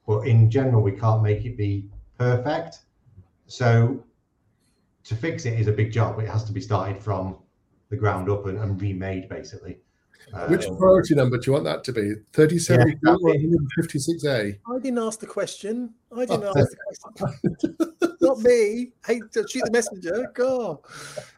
[0.06, 2.80] but in general we can't make it be perfect.
[3.48, 4.04] So
[5.06, 6.20] to fix it is a big job.
[6.20, 7.38] It has to be started from
[7.90, 9.78] the ground up and, and remade basically.
[10.50, 12.16] Which Um, priority number do you want that to be?
[12.34, 14.58] 37 Yeah, or 156A?
[14.68, 15.94] I didn't ask the question.
[16.12, 16.54] I didn't Oh.
[16.58, 16.78] ask the
[17.14, 18.18] question.
[18.22, 18.92] Not me.
[19.06, 20.32] Hey, to shoot the messenger.
[20.34, 20.80] God.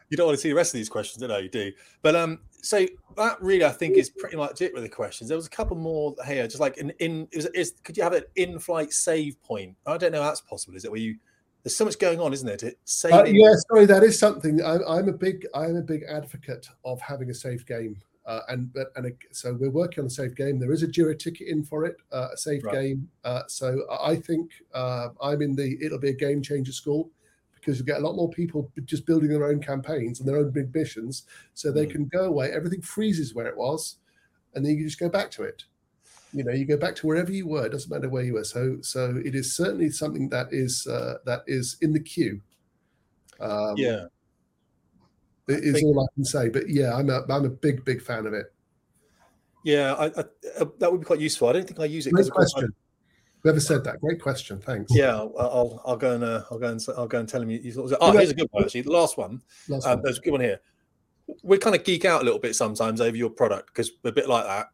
[0.08, 1.40] You don't want to see the rest of these questions, do you?
[1.40, 1.72] You do.
[2.00, 5.28] But um, so that really, I think, is pretty much it with the questions.
[5.28, 7.28] There was a couple more here, just like an in.
[7.30, 9.76] Is, is could you have an in-flight save point?
[9.84, 10.76] I don't know how that's possible.
[10.76, 11.16] Is it where you?
[11.62, 12.56] There's so much going on, isn't there?
[12.58, 13.12] To save.
[13.12, 14.62] Uh, yeah, sorry, that is something.
[14.64, 18.72] I'm, I'm a big, I'm a big advocate of having a safe game, uh, and
[18.72, 20.58] but and a, so we're working on a safe game.
[20.58, 22.74] There is a Jira ticket in for it, uh, a safe Right.
[22.74, 23.10] game.
[23.24, 25.76] Uh, so I I think uh, I'm in the.
[25.84, 27.10] It'll be a game changer school
[27.54, 30.50] because you get a lot more people just building their own campaigns and their own
[30.50, 31.90] big missions, so they Mm.
[31.90, 32.52] can go away.
[32.52, 33.96] Everything freezes where it was,
[34.54, 35.64] and then you can just go back to it.
[36.32, 37.66] You know, you go back to wherever you were.
[37.66, 38.44] It doesn't matter where you were.
[38.44, 42.40] So, so it is certainly something that is uh, that is in the queue.
[43.40, 44.04] Um, yeah.
[45.48, 46.48] it is all I can say.
[46.50, 48.52] But yeah, I'm a I'm a big big fan of it.
[49.64, 50.10] Yeah, I, I,
[50.60, 51.48] uh, that would be quite useful.
[51.48, 52.12] I don't think I use it.
[52.12, 52.74] Great 'cause of I- question.
[53.44, 54.00] Whoever said that?
[54.00, 54.58] Great question.
[54.60, 54.92] Thanks.
[54.94, 57.48] yeah, I'll, I'll go and uh, I'll go and I'll go and tell him.
[57.50, 58.80] You, you thought, oh, here's a good one actually.
[58.80, 59.40] The last one.
[59.68, 60.02] Last Um, one.
[60.02, 60.60] there's a good one here.
[61.44, 64.12] We kind of geek out a little bit sometimes over your product because we're a
[64.12, 64.66] bit like that.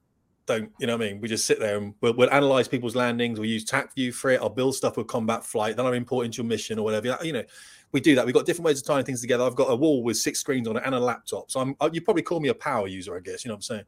[0.47, 1.20] Don't you know what I mean?
[1.20, 3.40] We just sit there and we'll, we'll analyze people's landings.
[3.40, 4.40] We'll use TacView for it.
[4.40, 5.76] I'll build stuff with CombatFlite.
[5.76, 7.16] Then I'll import into your mission or whatever.
[7.22, 7.45] You know,
[7.92, 8.26] we do that.
[8.26, 9.45] We've got different ways of tying things together.
[9.45, 11.51] I've got a wall with six screens on it and a laptop.
[11.51, 13.45] So I'm, you probably call me a power user, I guess.
[13.45, 13.84] You know what I'm saying?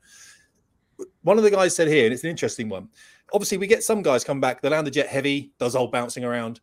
[1.22, 2.88] One of the guys said here, and it's an interesting one.
[3.34, 4.62] Obviously, we get some guys come back.
[4.62, 6.60] They land the jet heavy, does all bouncing around.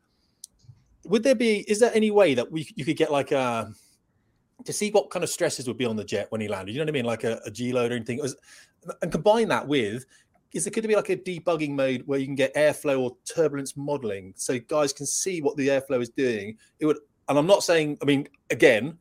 [1.06, 1.58] Would there be?
[1.70, 3.72] Is there any way that we you could get like a
[4.66, 6.74] to see what kind of stresses would be on the jet when he landed?
[6.74, 8.20] You know what I mean, like a, a G load or anything.
[8.20, 8.36] Was-
[9.02, 10.06] and combine that with
[10.54, 13.76] is there could be like a debugging mode where you can get airflow or turbulence
[13.76, 16.58] modeling, so guys can see what the airflow is doing.
[16.80, 16.98] It would,
[17.28, 17.98] and I'm not saying.
[18.02, 18.98] I mean, again,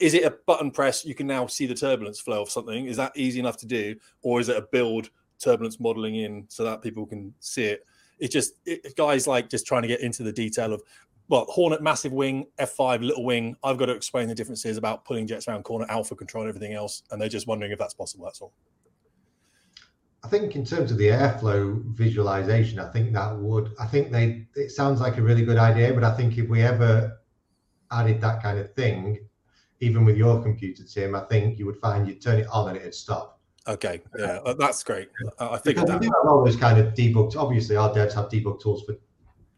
[0.00, 1.04] is it a button press?
[1.04, 2.86] You can now see the turbulence flow of something.
[2.86, 6.64] Is that easy enough to do, or is it a build turbulence modeling in so
[6.64, 7.86] that people can see it?
[8.18, 10.82] It just it, guys like just trying to get into the detail of
[11.28, 13.56] well, Hornet massive wing, F5 little wing.
[13.64, 16.74] I've got to explain the differences about pulling jets around corner, alpha control, and everything
[16.74, 18.24] else, and they're just wondering if that's possible.
[18.24, 18.52] That's all.
[20.22, 24.46] I think in terms of the airflow visualization, I think that would, I think they,
[24.56, 27.20] it sounds like a really good idea, but I think if we ever
[27.92, 29.20] added that kind of thing,
[29.80, 32.76] even with your computer, Tim, I think you would find you'd turn it on and
[32.76, 33.40] it'd stop.
[33.68, 35.10] Okay, yeah, uh, that's great.
[35.38, 36.00] I think that.
[36.00, 37.36] We have always kind of debugged.
[37.36, 38.96] Obviously, our devs have debug tools for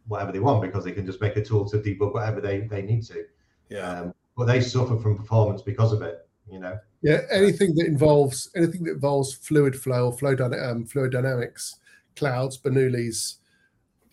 [0.09, 2.83] whatever they want because they can just make a tool to debug whatever they, they
[2.83, 3.25] need to.
[3.69, 4.01] Yeah.
[4.01, 6.79] Um, but they suffer from performance because of it, you know.
[7.03, 11.77] Yeah, anything that involves anything that involves fluid flow or flow um, fluid dynamics,
[12.17, 13.37] clouds, Bernoullis,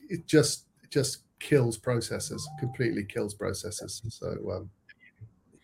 [0.10, 4.02] it just it just kills processes, completely kills processes.
[4.10, 4.70] So um,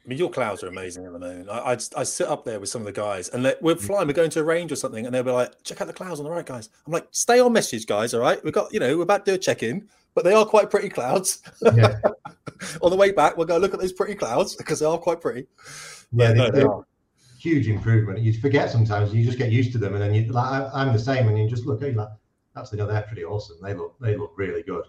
[0.03, 1.47] I mean, your clouds are amazing at the moment.
[1.49, 4.07] I, I, I sit up there with some of the guys and let, we're flying,
[4.07, 6.19] we're going to a range or something, and they'll be like, check out the clouds
[6.19, 6.69] on the right, guys.
[6.87, 8.15] I'm like, stay on message, guys.
[8.15, 8.43] All right.
[8.43, 10.69] We've got, you know, we're about to do a check in, but they are quite
[10.69, 11.41] pretty clouds.
[11.61, 11.99] Yeah.
[12.81, 15.21] on the way back, we'll go look at those pretty clouds because they are quite
[15.21, 15.47] pretty.
[16.13, 16.85] Yeah, But no, they, they they are.
[17.39, 18.19] huge improvement.
[18.19, 20.93] You forget sometimes, you just get used to them, and then you like I, I'm
[20.93, 22.09] the same, and you just look at you like,
[22.57, 23.57] actually, no, they're pretty awesome.
[23.63, 24.85] They look they look really good.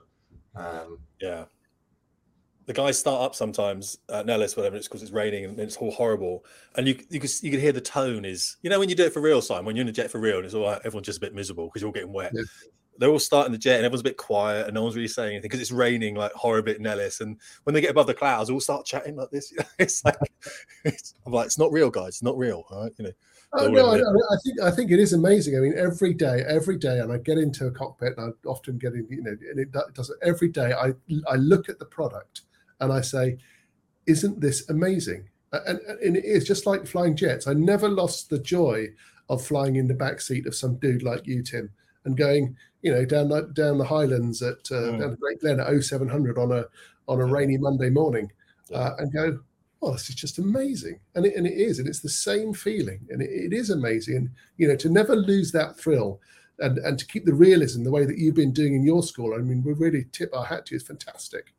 [0.55, 1.45] Um, Yeah.
[2.67, 5.91] The guys start up sometimes at Nellis, whatever it's because it's raining and it's all
[5.91, 6.45] horrible.
[6.77, 9.05] And you you can you can hear the tone is you know when you do
[9.05, 10.81] it for real, Simon, when you're in a jet for real and it's all right,
[10.85, 12.31] everyone's just a bit miserable because you're all getting wet.
[12.35, 12.43] Yeah.
[12.99, 15.33] They're all starting the jet and everyone's a bit quiet and no one's really saying
[15.33, 17.21] anything because it's raining like horrible at Nellis.
[17.21, 19.53] And when they get above the clouds, they all start chatting like this.
[19.79, 20.17] It's like
[20.85, 22.09] it's, I'm like, it's not real, guys.
[22.09, 22.65] It's not real.
[22.71, 22.93] All right.
[22.99, 23.13] You know.
[23.55, 25.57] Oh, no, I, I think I think it is amazing.
[25.57, 28.79] I mean, every day, every day, and I get into a cockpit, and I often
[28.79, 30.73] get in, you know, and it does it every day.
[30.73, 30.95] I
[31.29, 32.43] I look at the product
[32.81, 33.37] and I say,
[34.07, 37.47] "Isn't this amazing?" And, and it is just like flying jets.
[37.47, 38.89] I never lost the joy
[39.29, 41.69] of flying in the back seat of some dude like you, Tim,
[42.07, 44.99] and going, you know, down the, down the Highlands at uh, Mm.
[45.01, 46.67] down the Great Glen at 0700 on a
[47.09, 48.31] on a rainy Monday morning,
[48.75, 49.41] uh, and go,
[49.83, 51.01] oh, this is just amazing.
[51.15, 54.17] And it, and it is, and it's the same feeling, and it, it is amazing.
[54.17, 56.21] And you know, to never lose that thrill,
[56.59, 59.35] and and to keep the realism the way that you've been doing in your school.
[59.35, 60.77] I mean, we really tip our hat to you.
[60.77, 61.55] It's fantastic.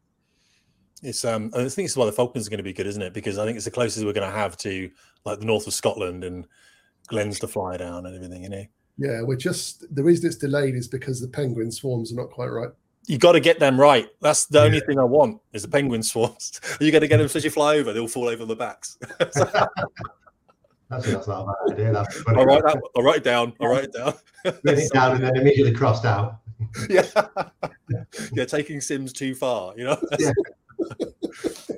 [1.01, 3.13] It's um I think it's why the Falcons are going to be good, isn't it?
[3.13, 4.89] Because I think it's the closest we're going to have to
[5.25, 6.47] like the north of Scotland and
[7.07, 8.65] Glens to fly down and everything, you know.
[8.97, 12.47] Yeah, we're just the reason it's delayed is because the penguin swarms are not quite
[12.47, 12.69] right.
[13.07, 14.07] You got to get them right.
[14.21, 14.85] That's the only Yeah.
[14.85, 16.61] thing I want is the penguin swarms.
[16.79, 18.55] Are you going to get them so as you fly over, they'll fall over the
[18.55, 18.97] backs.
[19.19, 19.39] that's
[20.89, 21.91] that's not a bad idea.
[21.91, 22.81] That's I'll write that.
[22.95, 23.53] I'll write it down.
[23.59, 24.13] I'll write it down.
[24.45, 26.37] Write it down and then immediately crossed out.
[26.89, 27.03] yeah,
[28.33, 29.97] yeah, taking Sims too far, you know.
[30.17, 30.31] Yeah.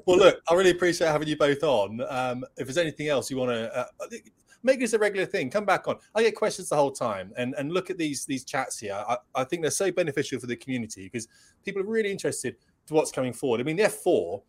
[0.05, 2.01] well, look, I really appreciate having you both on.
[2.07, 3.85] Um, if there's anything else you want to uh,
[4.65, 5.97] make this a regular thing, come back on.
[6.15, 9.01] I get questions the whole time, and and look at these these chats here.
[9.07, 11.27] I, I think they're so beneficial for the community because
[11.63, 12.55] people are really interested
[12.87, 13.61] to what's coming forward.
[13.61, 14.41] I mean, the F4,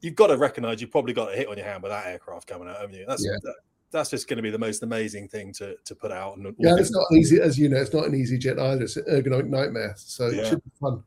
[0.00, 2.46] you've got to recognise you've probably got a hit on your hand with that aircraft
[2.48, 3.04] coming out, haven't you?
[3.06, 3.36] That's Yeah.
[3.42, 3.54] that,
[3.92, 6.36] that's just going to be the most amazing thing to to put out.
[6.36, 7.76] And Yeah, it's not easy as you know.
[7.76, 8.84] It's not an easy jet either.
[8.84, 9.94] It's an ergonomic nightmare.
[9.96, 10.42] So Yeah.
[10.42, 11.02] it should be fun.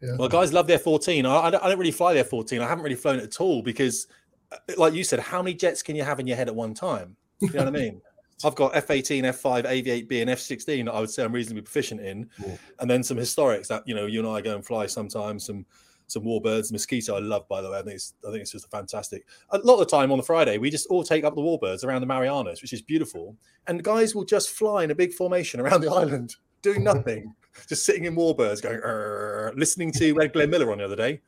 [0.00, 0.16] Yeah.
[0.18, 1.24] Well, guys love their 14.
[1.26, 2.60] I, I, don't, I don't really fly their 14.
[2.60, 4.08] I haven't really flown it at all because,
[4.50, 6.74] uh, like you said, how many jets can you have in your head at one
[6.74, 7.16] time?
[7.52, 8.00] You know what I mean?
[8.44, 12.28] I've got F18, F5, AV8B, and F16 that I would say I'm reasonably proficient in,
[12.44, 12.56] Yeah.
[12.80, 15.46] and then some historics that you know you and I go and fly sometimes.
[15.46, 15.64] Some
[16.08, 17.16] some warbirds, mosquito.
[17.16, 17.78] I love, by the way.
[17.78, 19.24] I think it's I think it's just fantastic.
[19.50, 21.84] A lot of the time on the Friday, we just all take up the warbirds
[21.84, 23.36] around the Marianas, which is beautiful,
[23.68, 27.32] and the guys will just fly in a big formation around the island, doing nothing,
[27.68, 31.20] just sitting in warbirds, going, listening to Ed Glenn Miller on the other day,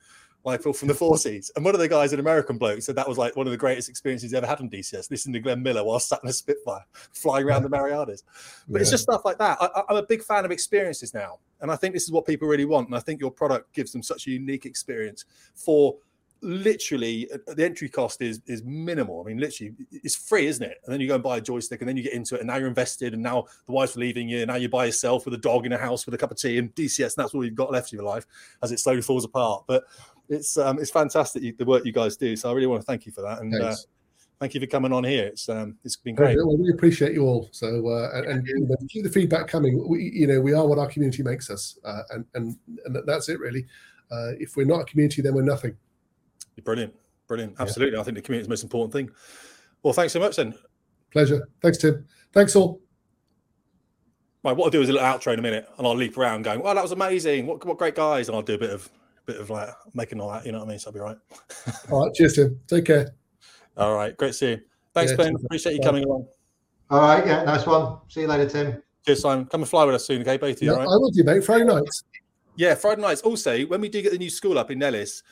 [0.45, 1.51] like from the 40s.
[1.57, 3.57] And one of the guys, an American bloke, said that was like one of the
[3.57, 6.33] greatest experiences he's ever had on DCS, listening to Glenn Miller while sat in a
[6.33, 8.25] Spitfire, flying around the Marianas.
[8.69, 9.57] But it's just stuff like that.
[9.61, 11.39] I, I- I'm a big fan of experiences now.
[11.61, 12.89] And I think this is what people really want.
[12.89, 15.25] And I think your product gives them such a unique experience
[15.55, 15.97] for
[16.45, 19.23] literally uh, the entry cost is is minimal.
[19.23, 20.79] I mean, literally, it's free, isn't it?
[20.85, 22.47] And then you go and buy a joystick, and then you get into it, and
[22.47, 25.35] now you're invested, and now the wife's leaving you, and now you're by yourself with
[25.35, 27.45] a dog in a house with a cup of tea and DCS, and that's all
[27.45, 28.27] you've got left of your life
[28.63, 29.65] as it slowly falls apart.
[29.67, 29.85] But
[30.29, 32.37] it's um, it's fantastic the work you guys do.
[32.37, 33.75] So I really want to thank you for that, and uh,
[34.41, 35.27] thank you for coming on here.
[35.27, 36.37] It's um, it's been great.
[36.37, 37.49] Well, we appreciate you all.
[37.53, 39.87] So uh, and, and you know, keep the feedback coming.
[39.89, 43.29] We, you know, we are what our community makes us, uh, and and and that's
[43.29, 43.67] it really.
[44.11, 45.77] Uh, if we're not a community, then we're nothing.
[46.63, 46.95] Brilliant,
[47.27, 47.99] brilliant, absolutely.
[47.99, 49.11] I think the community is the most important thing.
[49.83, 50.55] Well, thanks so much then.
[51.11, 51.49] Pleasure.
[51.63, 52.07] Thanks, Tim.
[52.33, 52.81] Thanks all.
[54.43, 56.43] Right, what I'll do is a little outro in a minute, and I'll leap around
[56.43, 57.47] going, "Wow, that was amazing!
[57.47, 58.91] What what great guys!" And I'll do a bit of
[59.27, 60.45] bit of like making all that.
[60.47, 60.79] You know what I mean?
[60.79, 61.17] So I'll be right.
[61.91, 62.15] All right.
[62.15, 62.61] Cheers, Tim.
[62.67, 63.15] Take care.
[63.77, 64.61] All right, great to see you.
[64.93, 65.27] Thanks, Yeah, Ben.
[65.33, 65.45] cheers.
[65.45, 65.87] Appreciate you Bye.
[65.87, 66.27] coming along.
[66.91, 67.99] All right, yeah, nice one.
[68.09, 68.83] See you later, Tim.
[69.05, 69.47] Cheers, Simon.
[69.47, 70.37] Come and fly with us soon, okay?
[70.37, 70.87] Both of you, No, all right?
[70.89, 71.45] I will do, mate.
[71.45, 72.05] Friday nights.
[72.57, 73.23] Yeah, Friday nights.
[73.23, 75.23] Also, when we do get the new school up in Nellis,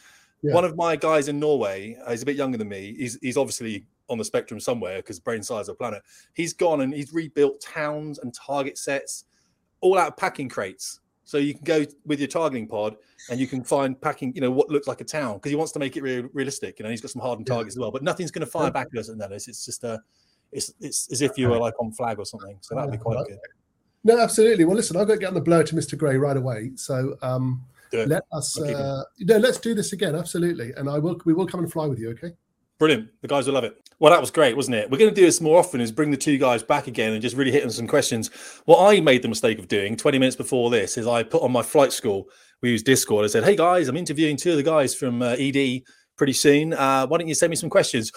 [0.42, 0.54] Yeah.
[0.54, 2.94] one of my guys in Norway, uh, he's a bit younger than me.
[2.98, 6.02] He's he's obviously on the spectrum somewhere because brain size of planet.
[6.34, 9.24] He's gone and he's rebuilt towns and target sets
[9.80, 10.98] all out of packing crates.
[11.32, 12.94] So you can go with your targeting pod
[13.30, 15.72] and you can find packing, you know, what looks like a town because he wants
[15.72, 16.78] to make it really realistic.
[16.78, 18.88] You know, he's got some hardened targets as well, but nothing's going to fire back
[18.92, 19.32] at us in that.
[19.32, 19.98] It's just a,
[20.52, 22.58] it's it's as if you were like on flag or something.
[22.60, 23.38] So that'd be quite good.
[24.04, 24.66] No, absolutely.
[24.66, 25.96] Well, listen, I've got to get on the blow to Mr.
[25.96, 26.72] Grey right away.
[26.74, 27.64] So um,
[27.94, 30.14] let us, uh, no, let's do this again.
[30.14, 31.18] Absolutely, and I will.
[31.24, 32.10] We will come and fly with you.
[32.10, 32.32] Okay.
[32.82, 33.10] Brilliant.
[33.20, 33.76] The guys will love it.
[34.00, 34.90] Well, that was great, wasn't it?
[34.90, 37.22] We're going to do this more often is bring the two guys back again and
[37.22, 38.28] just really hit them some questions.
[38.64, 41.52] What I made the mistake of doing 20 minutes before this is I put on
[41.52, 42.26] my flight school,
[42.60, 43.24] we use Discord.
[43.24, 45.82] I said, hey guys, I'm interviewing two of the guys from uh, ED
[46.16, 46.72] pretty soon.
[46.72, 48.10] Uh, why don't you send me some questions?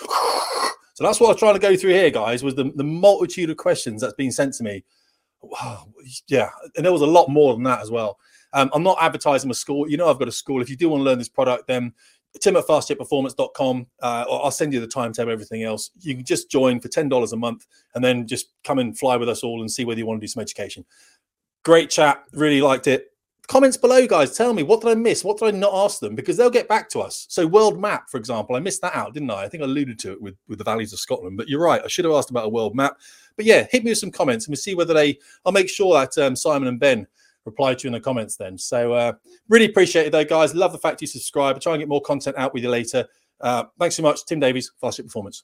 [0.95, 3.51] so that's what I was trying to go through here, guys, was the, the multitude
[3.51, 4.83] of questions that's been sent to me.
[5.43, 5.89] Wow.
[6.27, 6.49] Yeah.
[6.75, 8.17] And there was a lot more than that as well.
[8.55, 9.87] Um, I'm not advertising a school.
[9.87, 10.61] You know, I've got a school.
[10.61, 11.93] If you do want to learn this product, then
[12.41, 15.91] tim at fastjetperformance.com uh, or I'll send you the timetable, everything else.
[15.99, 19.29] You can just join for $10 a month and then just come and fly with
[19.29, 20.85] us all and see whether you want to do some education.
[21.63, 22.23] Great chat.
[22.33, 23.11] Really liked it.
[23.47, 24.35] Comments below, guys.
[24.35, 25.23] Tell me what did I miss?
[25.23, 26.15] What did I not ask them?
[26.15, 27.27] Because they'll get back to us.
[27.29, 29.43] So, world map, for example, I missed that out, didn't I?
[29.43, 31.81] I think I alluded to it with, with the valleys of Scotland, but you're right.
[31.83, 32.97] I should have asked about a world map.
[33.35, 35.93] But yeah, hit me with some comments and we'll see whether they, I'll make sure
[35.93, 37.05] that um, Simon and Ben
[37.45, 38.57] reply to you in the comments then.
[38.57, 39.13] So uh,
[39.49, 40.53] really appreciate it though, guys.
[40.53, 41.55] Love the fact you subscribe.
[41.55, 43.05] I'll try and get more content out with you later.
[43.41, 44.25] Uh, thanks so much.
[44.25, 45.43] Tim Davies, Fast Performance.